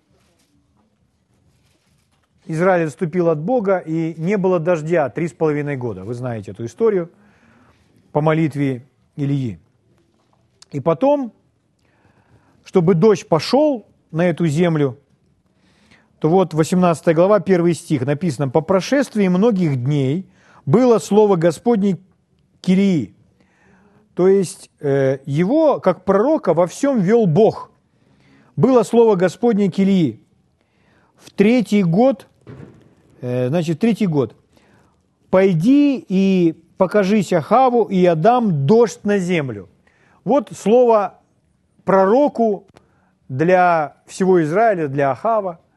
Израиль 2.47 2.87
отступил 2.87 3.29
от 3.29 3.39
Бога, 3.39 3.77
и 3.77 4.15
не 4.17 4.37
было 4.37 4.59
дождя 4.59 5.07
три 5.09 5.27
с 5.27 5.33
половиной 5.33 5.77
года. 5.77 6.03
Вы 6.03 6.15
знаете 6.15 6.49
эту 6.49 6.65
историю 6.65 7.11
по 8.11 8.21
молитве 8.21 8.87
Ильи. 9.15 9.59
И 10.71 10.79
потом, 10.79 11.33
чтобы 12.63 12.93
дождь 12.93 13.27
пошел 13.27 13.87
на 14.11 14.29
эту 14.29 14.47
землю, 14.47 14.99
то 16.19 16.29
вот 16.29 16.53
18 16.53 17.15
глава, 17.15 17.37
1 17.37 17.73
стих 17.73 18.05
написано, 18.05 18.49
«По 18.49 18.61
прошествии 18.61 19.27
многих 19.27 19.83
дней 19.83 20.29
было 20.65 20.99
слово 20.99 21.37
Господне 21.37 21.97
Кирии». 22.61 23.15
То 24.13 24.27
есть 24.27 24.69
э, 24.81 25.19
его, 25.25 25.79
как 25.79 26.03
пророка, 26.03 26.53
во 26.53 26.67
всем 26.67 26.99
вел 26.99 27.25
Бог. 27.25 27.71
Было 28.57 28.83
слово 28.83 29.15
Господне 29.15 29.69
Килии. 29.69 30.19
В 31.15 31.31
третий 31.31 31.83
год, 31.83 32.27
э, 33.21 33.47
значит, 33.47 33.79
третий 33.79 34.07
год. 34.07 34.35
«Пойди 35.29 36.03
и 36.09 36.61
покажись 36.77 37.31
Ахаву, 37.31 37.85
и 37.85 37.95
я 37.97 38.15
дам 38.15 38.65
дождь 38.65 38.99
на 39.03 39.19
землю». 39.19 39.69
Вот 40.23 40.51
слово 40.51 41.19
пророку 41.83 42.67
для 43.27 43.97
всего 44.05 44.41
Израиля, 44.43 44.87
для 44.87 45.11
Ахава– 45.11 45.59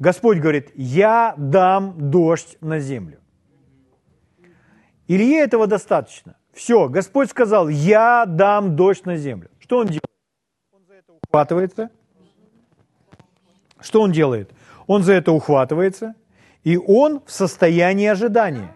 Господь 0.00 0.38
говорит, 0.38 0.70
я 0.76 1.34
дам 1.36 2.10
дождь 2.10 2.56
на 2.62 2.80
землю. 2.80 3.20
Илье 5.06 5.40
этого 5.40 5.66
достаточно. 5.66 6.36
Все, 6.54 6.88
Господь 6.88 7.28
сказал, 7.28 7.68
я 7.68 8.24
дам 8.26 8.76
дождь 8.76 9.04
на 9.04 9.16
землю. 9.16 9.50
Что 9.58 9.76
он 9.76 9.88
делает? 9.88 10.06
Он 10.72 10.80
за 10.88 10.94
это 10.94 11.12
ухватывается. 11.12 11.90
Что 13.78 14.00
он 14.00 14.12
делает? 14.12 14.50
Он 14.86 15.02
за 15.02 15.12
это 15.12 15.32
ухватывается, 15.32 16.14
и 16.64 16.78
он 16.78 17.20
в 17.26 17.30
состоянии 17.30 18.06
ожидания. 18.06 18.74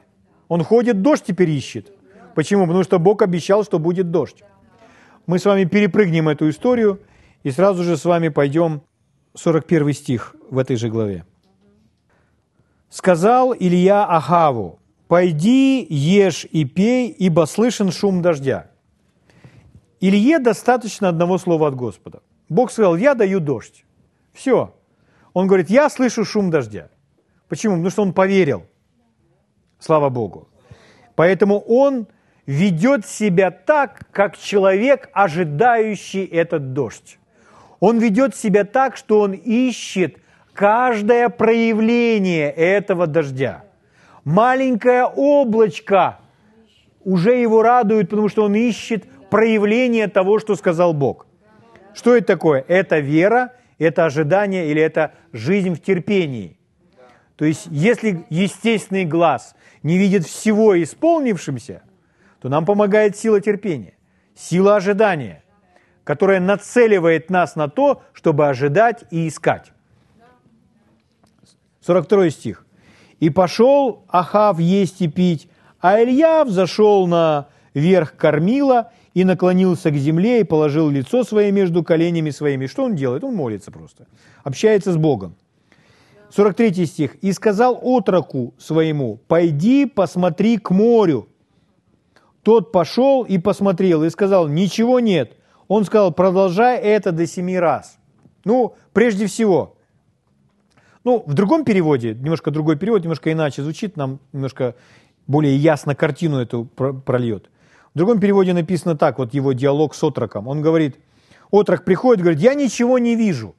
Он 0.49 0.63
ходит, 0.63 1.01
дождь 1.01 1.25
теперь 1.27 1.51
ищет. 1.51 1.91
Почему? 2.35 2.67
Потому 2.67 2.85
что 2.85 2.99
Бог 2.99 3.23
обещал, 3.23 3.65
что 3.65 3.79
будет 3.79 4.11
дождь. 4.11 4.45
Мы 5.27 5.39
с 5.39 5.45
вами 5.45 5.65
перепрыгнем 5.65 6.29
эту 6.29 6.51
историю 6.51 7.01
и 7.43 7.51
сразу 7.51 7.83
же 7.83 7.97
с 7.97 8.05
вами 8.05 8.29
пойдем 8.29 8.83
41 9.35 9.93
стих 9.93 10.37
в 10.51 10.59
этой 10.59 10.77
же 10.77 10.89
главе. 10.89 11.25
«Сказал 12.91 13.55
Илья 13.55 14.05
Ахаву, 14.05 14.79
«Пойди, 15.09 15.87
ешь 15.89 16.47
и 16.51 16.65
пей, 16.65 17.09
ибо 17.11 17.47
слышен 17.47 17.91
шум 17.91 18.23
дождя». 18.23 18.71
Илье 20.01 20.39
достаточно 20.39 21.09
одного 21.09 21.39
слова 21.39 21.69
от 21.69 21.75
Господа. 21.75 22.21
Бог 22.49 22.71
сказал, 22.71 22.97
я 22.97 23.15
даю 23.15 23.41
дождь. 23.41 23.85
Все. 24.35 24.75
Он 25.33 25.47
говорит, 25.47 25.71
я 25.71 25.89
слышу 25.89 26.25
шум 26.25 26.51
дождя. 26.51 26.91
Почему? 27.49 27.75
Потому 27.75 27.91
что 27.91 28.03
он 28.03 28.13
поверил. 28.13 28.67
Слава 29.79 30.11
Богу. 30.11 30.49
Поэтому 31.15 31.59
он 31.59 32.07
ведет 32.47 33.07
себя 33.07 33.51
так, 33.51 34.07
как 34.13 34.37
человек, 34.37 35.09
ожидающий 35.13 36.25
этот 36.25 36.73
дождь. 36.73 37.19
Он 37.81 37.99
ведет 37.99 38.37
себя 38.37 38.65
так, 38.65 38.97
что 38.97 39.21
он 39.21 39.33
ищет 39.33 40.19
каждое 40.53 41.29
проявление 41.29 42.51
этого 42.51 43.07
дождя. 43.07 43.65
Маленькое 44.25 45.05
облачко 45.05 46.19
уже 47.05 47.35
его 47.35 47.63
радует, 47.63 48.09
потому 48.09 48.29
что 48.29 48.45
он 48.45 48.55
ищет 48.55 49.05
проявление 49.29 50.09
того, 50.09 50.39
что 50.39 50.55
сказал 50.55 50.95
Бог. 50.95 51.27
Что 51.95 52.17
это 52.17 52.27
такое? 52.27 52.65
Это 52.69 52.99
вера, 52.99 53.53
это 53.79 54.05
ожидание 54.07 54.71
или 54.71 54.81
это 54.81 55.13
жизнь 55.33 55.75
в 55.75 55.83
терпении. 55.83 56.57
То 57.37 57.45
есть, 57.45 57.67
если 57.71 58.25
естественный 58.31 59.05
глаз 59.05 59.55
не 59.83 59.99
видит 59.99 60.25
всего 60.25 60.81
исполнившимся, 60.81 61.83
то 62.45 62.51
нам 62.51 62.67
помогает 62.67 63.17
сила 63.17 63.41
терпения, 63.41 63.95
сила 64.37 64.77
ожидания 64.77 65.43
которая 66.05 66.39
нацеливает 66.39 67.31
нас 67.31 67.57
на 67.57 67.71
то, 67.71 68.03
чтобы 68.13 68.47
ожидать 68.47 69.05
и 69.11 69.27
искать. 69.27 69.73
42 71.81 72.29
стих. 72.29 72.67
«И 73.19 73.31
пошел 73.31 74.05
Ахав 74.09 74.61
есть 74.61 75.01
и 75.01 75.09
пить, 75.09 75.49
а 75.81 76.03
Илья 76.03 76.45
взошел 76.45 77.07
на 77.07 77.49
верх 77.73 78.15
кормила 78.15 78.93
и 79.15 79.25
наклонился 79.25 79.91
к 79.91 79.95
земле 79.95 80.41
и 80.41 80.45
положил 80.45 80.91
лицо 80.91 81.25
свое 81.25 81.51
между 81.51 81.83
коленями 81.83 82.29
своими». 82.29 82.67
Что 82.67 82.85
он 82.85 82.95
делает? 82.95 83.25
Он 83.25 83.35
молится 83.35 83.71
просто, 83.71 84.07
общается 84.43 84.93
с 84.93 84.99
Богом. 84.99 85.35
43 86.29 86.85
стих. 86.85 87.15
«И 87.23 87.33
сказал 87.33 87.79
отроку 87.81 88.53
своему, 88.59 89.19
пойди 89.29 89.87
посмотри 89.87 90.59
к 90.59 90.69
морю». 90.69 91.31
Тот 92.45 92.73
пошел 92.73 93.25
и 93.25 93.39
посмотрел, 93.39 94.05
и 94.05 94.11
сказал, 94.11 94.49
ничего 94.49 95.01
нет, 95.01 95.37
он 95.67 95.85
сказал, 95.85 96.13
продолжай 96.13 96.79
это 96.79 97.11
до 97.11 97.27
семи 97.27 97.59
раз. 97.59 97.99
Ну, 98.45 98.75
прежде 98.93 99.27
всего, 99.27 99.77
ну, 101.05 101.25
в 101.27 101.33
другом 101.35 101.65
переводе, 101.65 102.15
немножко 102.15 102.51
другой 102.51 102.77
перевод, 102.77 103.03
немножко 103.03 103.33
иначе 103.33 103.63
звучит, 103.63 103.97
нам 103.97 104.21
немножко 104.33 104.75
более 105.27 105.57
ясно 105.57 105.95
картину 105.95 106.39
эту 106.39 106.67
прольет. 106.67 107.51
В 107.95 107.99
другом 107.99 108.21
переводе 108.21 108.53
написано 108.53 108.97
так, 108.97 109.19
вот 109.19 109.33
его 109.33 109.53
диалог 109.53 109.95
с 109.95 110.03
отроком. 110.03 110.47
Он 110.47 110.61
говорит, 110.61 110.97
отрок 111.51 111.85
приходит, 111.85 112.23
говорит, 112.23 112.41
я 112.41 112.55
ничего 112.55 112.99
не 112.99 113.17
вижу. 113.17 113.55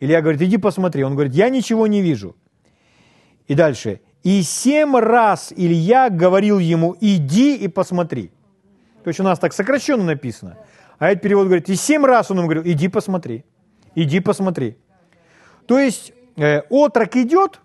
Илья 0.00 0.20
говорит, 0.20 0.42
иди 0.42 0.56
посмотри. 0.56 1.04
Он 1.04 1.12
говорит, 1.12 1.34
я 1.34 1.48
ничего 1.48 1.86
не 1.86 2.02
вижу. 2.02 2.34
И 3.46 3.54
дальше. 3.54 4.00
И 4.26 4.42
семь 4.42 4.96
раз 4.96 5.52
Илья 5.54 6.10
говорил 6.10 6.58
ему, 6.58 6.96
иди 7.00 7.54
и 7.54 7.68
посмотри. 7.68 8.32
То 9.04 9.08
есть 9.08 9.20
у 9.20 9.22
нас 9.22 9.38
так 9.38 9.52
сокращенно 9.52 10.02
написано. 10.02 10.58
А 10.98 11.12
этот 11.12 11.22
перевод 11.22 11.46
говорит, 11.46 11.68
и 11.68 11.76
семь 11.76 12.04
раз 12.04 12.28
он 12.32 12.38
ему 12.38 12.48
говорил, 12.48 12.64
иди 12.64 12.88
посмотри, 12.88 13.44
иди 13.94 14.18
посмотри. 14.18 14.78
То 15.66 15.78
есть 15.78 16.12
э, 16.34 16.62
отрок 16.70 17.14
идет, 17.14 17.60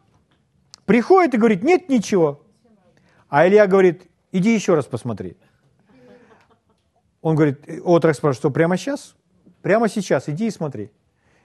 приходит 0.86 1.34
и 1.34 1.38
говорит, 1.40 1.64
нет 1.64 1.90
ничего. 1.90 2.46
А 3.28 3.48
Илья 3.48 3.66
говорит, 3.66 4.04
иди 4.32 4.54
еще 4.54 4.76
раз 4.76 4.86
посмотри. 4.86 5.38
Он 7.24 7.36
говорит, 7.36 7.68
отрок 7.84 8.16
спрашивает, 8.16 8.38
что 8.38 8.52
прямо 8.52 8.78
сейчас? 8.78 9.16
Прямо 9.64 9.90
сейчас, 9.90 10.30
иди 10.30 10.46
и 10.46 10.52
смотри. 10.52 10.92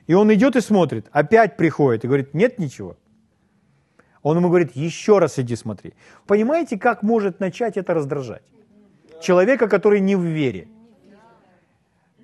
И 0.07 0.13
он 0.13 0.31
идет 0.35 0.57
и 0.57 0.61
смотрит, 0.61 1.07
опять 1.11 1.57
приходит 1.57 2.05
и 2.05 2.07
говорит, 2.07 2.35
нет 2.35 2.59
ничего. 2.59 2.99
Он 4.27 4.39
ему 4.39 4.49
говорит, 4.49 4.75
еще 4.75 5.21
раз 5.21 5.39
иди 5.39 5.55
смотри. 5.55 5.95
Понимаете, 6.27 6.77
как 6.77 7.05
может 7.05 7.39
начать 7.39 7.77
это 7.77 7.95
раздражать? 7.95 8.43
Человека, 9.23 9.69
который 9.69 10.01
не 10.01 10.17
в 10.17 10.25
вере. 10.25 10.67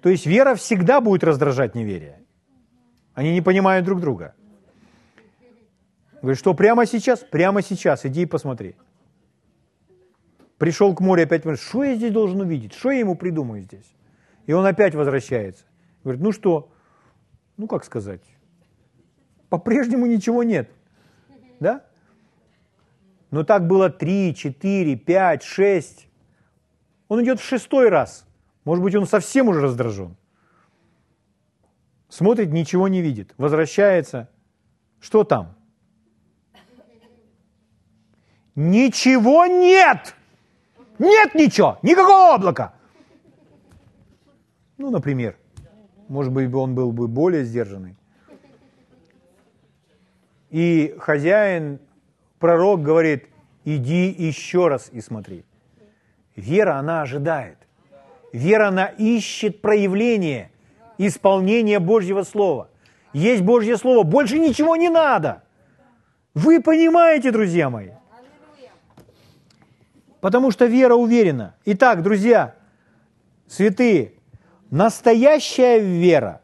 То 0.03 0.09
есть 0.09 0.27
вера 0.27 0.57
всегда 0.57 1.01
будет 1.01 1.23
раздражать 1.23 1.77
неверие. 1.77 2.21
Они 3.15 3.33
не 3.33 3.41
понимают 3.41 3.85
друг 3.85 4.01
друга. 4.01 4.35
Говорит, 6.21 6.41
что 6.41 6.55
прямо 6.55 6.87
сейчас? 6.87 7.21
Прямо 7.21 7.63
сейчас, 7.63 8.05
иди 8.05 8.23
и 8.23 8.27
посмотри. 8.27 8.75
Пришел 10.59 10.97
к 10.97 11.01
морю, 11.01 11.23
опять 11.23 11.43
говорит, 11.43 11.61
что 11.61 11.85
я 11.85 11.95
здесь 11.95 12.11
должен 12.11 12.41
увидеть? 12.41 12.75
Что 12.75 12.91
я 12.91 12.99
ему 12.99 13.15
придумаю 13.15 13.63
здесь? 13.63 13.95
И 14.47 14.53
он 14.53 14.67
опять 14.67 14.97
возвращается. 14.97 15.67
Говорит, 16.03 16.21
ну 16.21 16.33
что? 16.33 16.69
Ну 17.57 17.69
как 17.69 17.85
сказать? 17.85 18.23
По-прежнему 19.49 20.07
ничего 20.07 20.43
нет. 20.43 20.69
Да? 21.61 21.85
Но 23.33 23.43
так 23.43 23.67
было 23.67 23.91
три, 23.91 24.33
четыре, 24.37 24.95
пять, 24.95 25.43
шесть. 25.43 26.07
Он 27.09 27.25
идет 27.25 27.41
в 27.41 27.45
шестой 27.45 27.89
раз– 27.89 28.25
может 28.65 28.85
быть, 28.85 28.95
он 28.95 29.07
совсем 29.07 29.49
уже 29.49 29.61
раздражен. 29.61 30.17
Смотрит, 32.09 32.53
ничего 32.53 32.89
не 32.89 33.01
видит. 33.01 33.35
Возвращается. 33.39 34.29
Что 35.01 35.25
там? 35.25 35.57
Ничего 38.55 39.47
нет! 39.47 40.15
Нет 40.99 41.35
ничего! 41.35 41.79
Никакого 41.83 42.35
облака! 42.35 42.75
Ну, 44.77 44.91
например. 44.91 45.39
Может 46.09 46.33
быть, 46.33 46.53
он 46.53 46.75
был 46.75 46.93
бы 46.93 47.09
более 47.09 47.45
сдержанный. 47.45 47.97
И 50.51 50.95
хозяин, 50.99 51.81
пророк 52.43 52.83
говорит, 52.83 53.29
иди 53.65 54.09
еще 54.11 54.67
раз 54.67 54.91
и 54.93 55.01
смотри. 55.01 55.45
Вера, 56.35 56.77
она 56.77 57.03
ожидает. 57.03 57.57
Вера, 58.33 58.69
она 58.69 58.87
ищет 58.87 59.63
проявление, 59.63 60.51
исполнение 60.99 61.79
Божьего 61.79 62.25
Слова. 62.25 62.69
Есть 63.13 63.43
Божье 63.43 63.77
Слово, 63.77 64.03
больше 64.03 64.41
ничего 64.41 64.75
не 64.75 64.89
надо. 64.89 65.45
Вы 66.35 66.61
понимаете, 66.61 67.31
друзья 67.31 67.71
мои? 67.71 67.91
Потому 70.21 70.51
что 70.51 70.67
вера 70.67 70.95
уверена. 70.95 71.55
Итак, 71.65 72.03
друзья, 72.03 72.55
святые, 73.47 74.15
настоящая 74.71 75.79
вера 75.79 76.41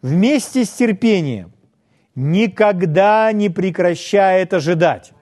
вместе 0.00 0.64
с 0.64 0.70
терпением 0.70 1.52
никогда 2.14 3.32
не 3.32 3.50
прекращает 3.50 4.54
ожидать. 4.54 5.13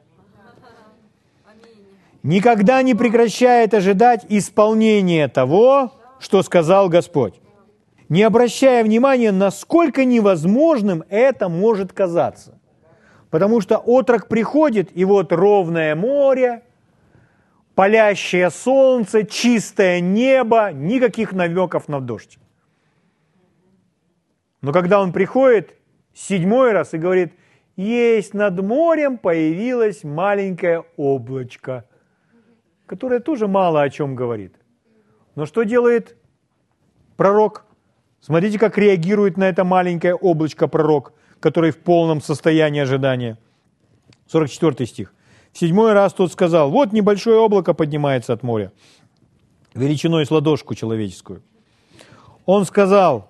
Никогда 2.22 2.82
не 2.82 2.94
прекращает 2.94 3.74
ожидать 3.74 4.24
исполнения 4.28 5.26
того, 5.28 5.92
что 6.20 6.42
сказал 6.42 6.88
Господь. 6.88 7.40
Не 8.08 8.22
обращая 8.22 8.84
внимания, 8.84 9.32
насколько 9.32 10.04
невозможным 10.04 11.02
это 11.08 11.48
может 11.48 11.92
казаться. 11.92 12.60
Потому 13.30 13.60
что 13.60 13.78
отрок 13.78 14.28
приходит, 14.28 14.90
и 14.94 15.04
вот 15.04 15.32
ровное 15.32 15.96
море, 15.96 16.62
палящее 17.74 18.50
солнце, 18.50 19.24
чистое 19.24 20.00
небо, 20.00 20.70
никаких 20.72 21.32
намеков 21.32 21.88
на 21.88 22.00
дождь. 22.00 22.38
Но 24.60 24.72
когда 24.72 25.00
он 25.00 25.12
приходит 25.12 25.74
седьмой 26.14 26.72
раз 26.72 26.94
и 26.94 26.98
говорит, 26.98 27.32
есть 27.74 28.34
над 28.34 28.62
морем 28.62 29.18
появилось 29.18 30.04
маленькое 30.04 30.84
облачко, 30.96 31.86
которое 32.86 33.20
тоже 33.20 33.48
мало 33.48 33.82
о 33.82 33.90
чем 33.90 34.14
говорит. 34.14 34.54
Но 35.34 35.46
что 35.46 35.62
делает 35.62 36.16
пророк? 37.16 37.64
Смотрите, 38.20 38.58
как 38.58 38.78
реагирует 38.78 39.36
на 39.36 39.48
это 39.48 39.64
маленькое 39.64 40.14
облачко 40.14 40.68
пророк, 40.68 41.12
который 41.40 41.70
в 41.70 41.78
полном 41.78 42.20
состоянии 42.20 42.80
ожидания. 42.80 43.38
44 44.28 44.86
стих. 44.86 45.14
В 45.52 45.58
седьмой 45.58 45.92
раз 45.92 46.14
тот 46.14 46.32
сказал, 46.32 46.70
вот 46.70 46.92
небольшое 46.92 47.38
облако 47.38 47.74
поднимается 47.74 48.32
от 48.32 48.42
моря, 48.42 48.72
величиной 49.74 50.24
с 50.24 50.30
ладошку 50.30 50.74
человеческую. 50.74 51.42
Он 52.46 52.64
сказал, 52.64 53.28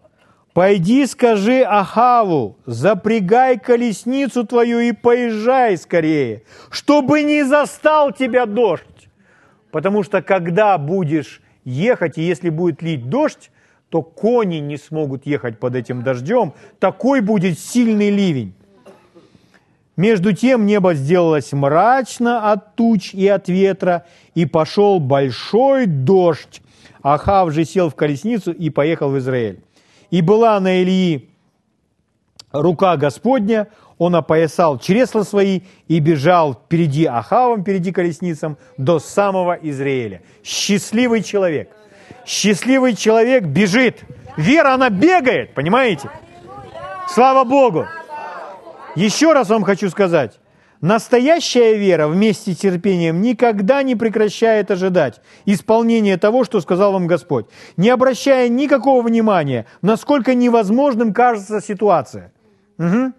Пойди 0.52 1.06
скажи 1.06 1.62
Ахаву, 1.62 2.58
запрягай 2.66 3.58
колесницу 3.58 4.44
твою 4.44 4.80
и 4.80 4.92
поезжай 4.92 5.78
скорее, 5.78 6.42
чтобы 6.70 7.22
не 7.22 7.42
застал 7.42 8.12
тебя 8.12 8.44
дождь. 8.44 9.01
Потому 9.72 10.02
что 10.04 10.22
когда 10.22 10.78
будешь 10.78 11.40
ехать, 11.64 12.18
и 12.18 12.22
если 12.22 12.50
будет 12.50 12.82
лить 12.82 13.08
дождь, 13.08 13.50
то 13.88 14.02
кони 14.02 14.56
не 14.56 14.76
смогут 14.76 15.26
ехать 15.26 15.58
под 15.58 15.74
этим 15.74 16.02
дождем. 16.02 16.52
Такой 16.78 17.20
будет 17.20 17.58
сильный 17.58 18.10
ливень. 18.10 18.54
Между 19.96 20.32
тем 20.32 20.66
небо 20.66 20.94
сделалось 20.94 21.52
мрачно 21.52 22.52
от 22.52 22.74
туч 22.74 23.12
и 23.14 23.26
от 23.28 23.48
ветра, 23.48 24.06
и 24.34 24.46
пошел 24.46 25.00
большой 25.00 25.86
дождь. 25.86 26.62
Ахав 27.02 27.52
же 27.52 27.64
сел 27.64 27.90
в 27.90 27.94
колесницу 27.94 28.52
и 28.52 28.70
поехал 28.70 29.10
в 29.10 29.18
Израиль. 29.18 29.60
И 30.10 30.20
была 30.22 30.60
на 30.60 30.82
Илии 30.82 31.30
рука 32.52 32.96
Господня, 32.96 33.68
он 33.98 34.14
опоясал 34.16 34.78
чресла 34.78 35.24
свои 35.24 35.60
и 35.88 35.98
бежал 36.00 36.54
впереди 36.54 37.04
Ахавом, 37.04 37.62
впереди 37.62 37.92
колесницам, 37.92 38.58
до 38.76 38.98
самого 38.98 39.58
Израиля. 39.62 40.22
Счастливый 40.42 41.22
человек. 41.22 41.70
Счастливый 42.26 42.94
человек 42.94 43.44
бежит. 43.44 44.02
Вера, 44.36 44.74
она 44.74 44.90
бегает, 44.90 45.54
понимаете? 45.54 46.10
Слава 47.08 47.44
Богу! 47.44 47.86
Еще 48.94 49.32
раз 49.32 49.48
вам 49.48 49.64
хочу 49.64 49.88
сказать, 49.90 50.38
Настоящая 50.82 51.74
вера 51.74 52.08
вместе 52.08 52.52
с 52.52 52.56
терпением 52.56 53.22
никогда 53.22 53.84
не 53.84 53.94
прекращает 53.94 54.68
ожидать 54.72 55.20
исполнения 55.46 56.16
того, 56.16 56.42
что 56.42 56.60
сказал 56.60 56.92
вам 56.92 57.06
Господь, 57.06 57.46
не 57.76 57.88
обращая 57.88 58.48
никакого 58.48 59.00
внимания, 59.02 59.66
насколько 59.80 60.34
невозможным 60.34 61.14
кажется 61.14 61.60
ситуация. 61.60 62.32
Угу. 62.78 63.12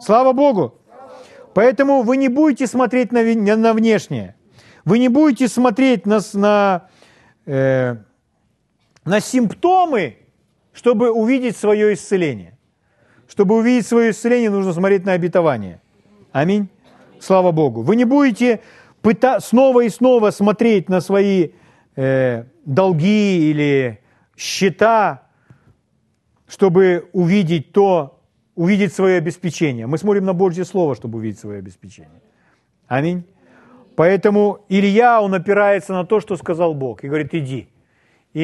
Слава 0.00 0.32
Богу! 0.32 0.74
Поэтому 1.52 2.02
вы 2.02 2.16
не 2.16 2.28
будете 2.28 2.66
смотреть 2.66 3.12
на, 3.12 3.22
на 3.56 3.74
внешнее. 3.74 4.34
Вы 4.84 4.98
не 4.98 5.08
будете 5.08 5.48
смотреть 5.48 6.06
на, 6.06 6.20
на, 6.32 6.88
э, 7.44 7.96
на 9.04 9.20
симптомы, 9.20 10.16
чтобы 10.72 11.10
увидеть 11.10 11.56
свое 11.56 11.92
исцеление. 11.94 12.56
Чтобы 13.28 13.56
увидеть 13.56 13.86
свое 13.86 14.12
исцеление, 14.12 14.50
нужно 14.50 14.72
смотреть 14.72 15.04
на 15.04 15.12
обетование. 15.12 15.80
Аминь. 16.32 16.68
Слава 17.20 17.52
Богу. 17.52 17.82
Вы 17.82 17.96
не 17.96 18.04
будете 18.04 18.60
пыта- 19.02 19.40
снова 19.40 19.82
и 19.82 19.88
снова 19.88 20.30
смотреть 20.30 20.88
на 20.88 21.00
свои 21.00 21.50
э, 21.96 22.44
долги 22.64 23.50
или 23.50 24.00
счета, 24.36 25.28
чтобы 26.48 27.08
увидеть 27.12 27.72
то, 27.72 28.19
увидеть 28.60 28.92
свое 28.92 29.16
обеспечение. 29.16 29.86
Мы 29.86 29.96
смотрим 29.96 30.26
на 30.26 30.34
Божье 30.34 30.66
Слово, 30.66 30.94
чтобы 30.94 31.16
увидеть 31.16 31.38
свое 31.38 31.60
обеспечение. 31.60 32.20
Аминь. 32.88 33.24
Поэтому 33.96 34.66
Илья, 34.68 35.22
он 35.22 35.32
опирается 35.34 35.94
на 35.94 36.04
то, 36.04 36.20
что 36.20 36.36
сказал 36.36 36.74
Бог, 36.74 37.02
и 37.02 37.08
говорит, 37.08 37.34
иди. 37.34 37.68
И 38.34 38.42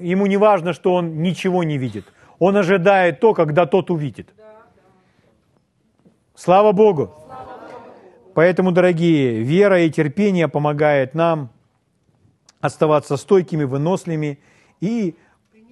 ему 0.00 0.26
не 0.26 0.36
важно, 0.36 0.72
что 0.72 0.94
он 0.94 1.22
ничего 1.22 1.64
не 1.64 1.76
видит. 1.76 2.04
Он 2.38 2.56
ожидает 2.56 3.18
то, 3.18 3.34
когда 3.34 3.66
тот 3.66 3.90
увидит. 3.90 4.32
Слава 6.36 6.70
Богу! 6.70 7.10
Поэтому, 8.34 8.70
дорогие, 8.70 9.42
вера 9.42 9.80
и 9.80 9.90
терпение 9.90 10.46
помогает 10.46 11.14
нам 11.14 11.50
оставаться 12.60 13.16
стойкими, 13.16 13.64
выносливыми 13.64 14.38
и 14.80 15.16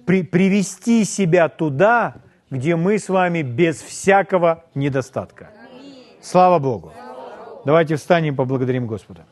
при, 0.05 0.23
привести 0.23 1.05
себя 1.05 1.47
туда, 1.47 2.15
где 2.51 2.75
мы 2.75 2.99
с 2.99 3.09
вами 3.09 3.41
без 3.41 3.81
всякого 3.81 4.65
недостатка. 4.75 5.49
Слава 6.21 6.59
Богу! 6.59 6.93
Давайте 7.65 7.95
встанем 7.95 8.33
и 8.33 8.35
поблагодарим 8.35 8.85
Господа. 8.85 9.25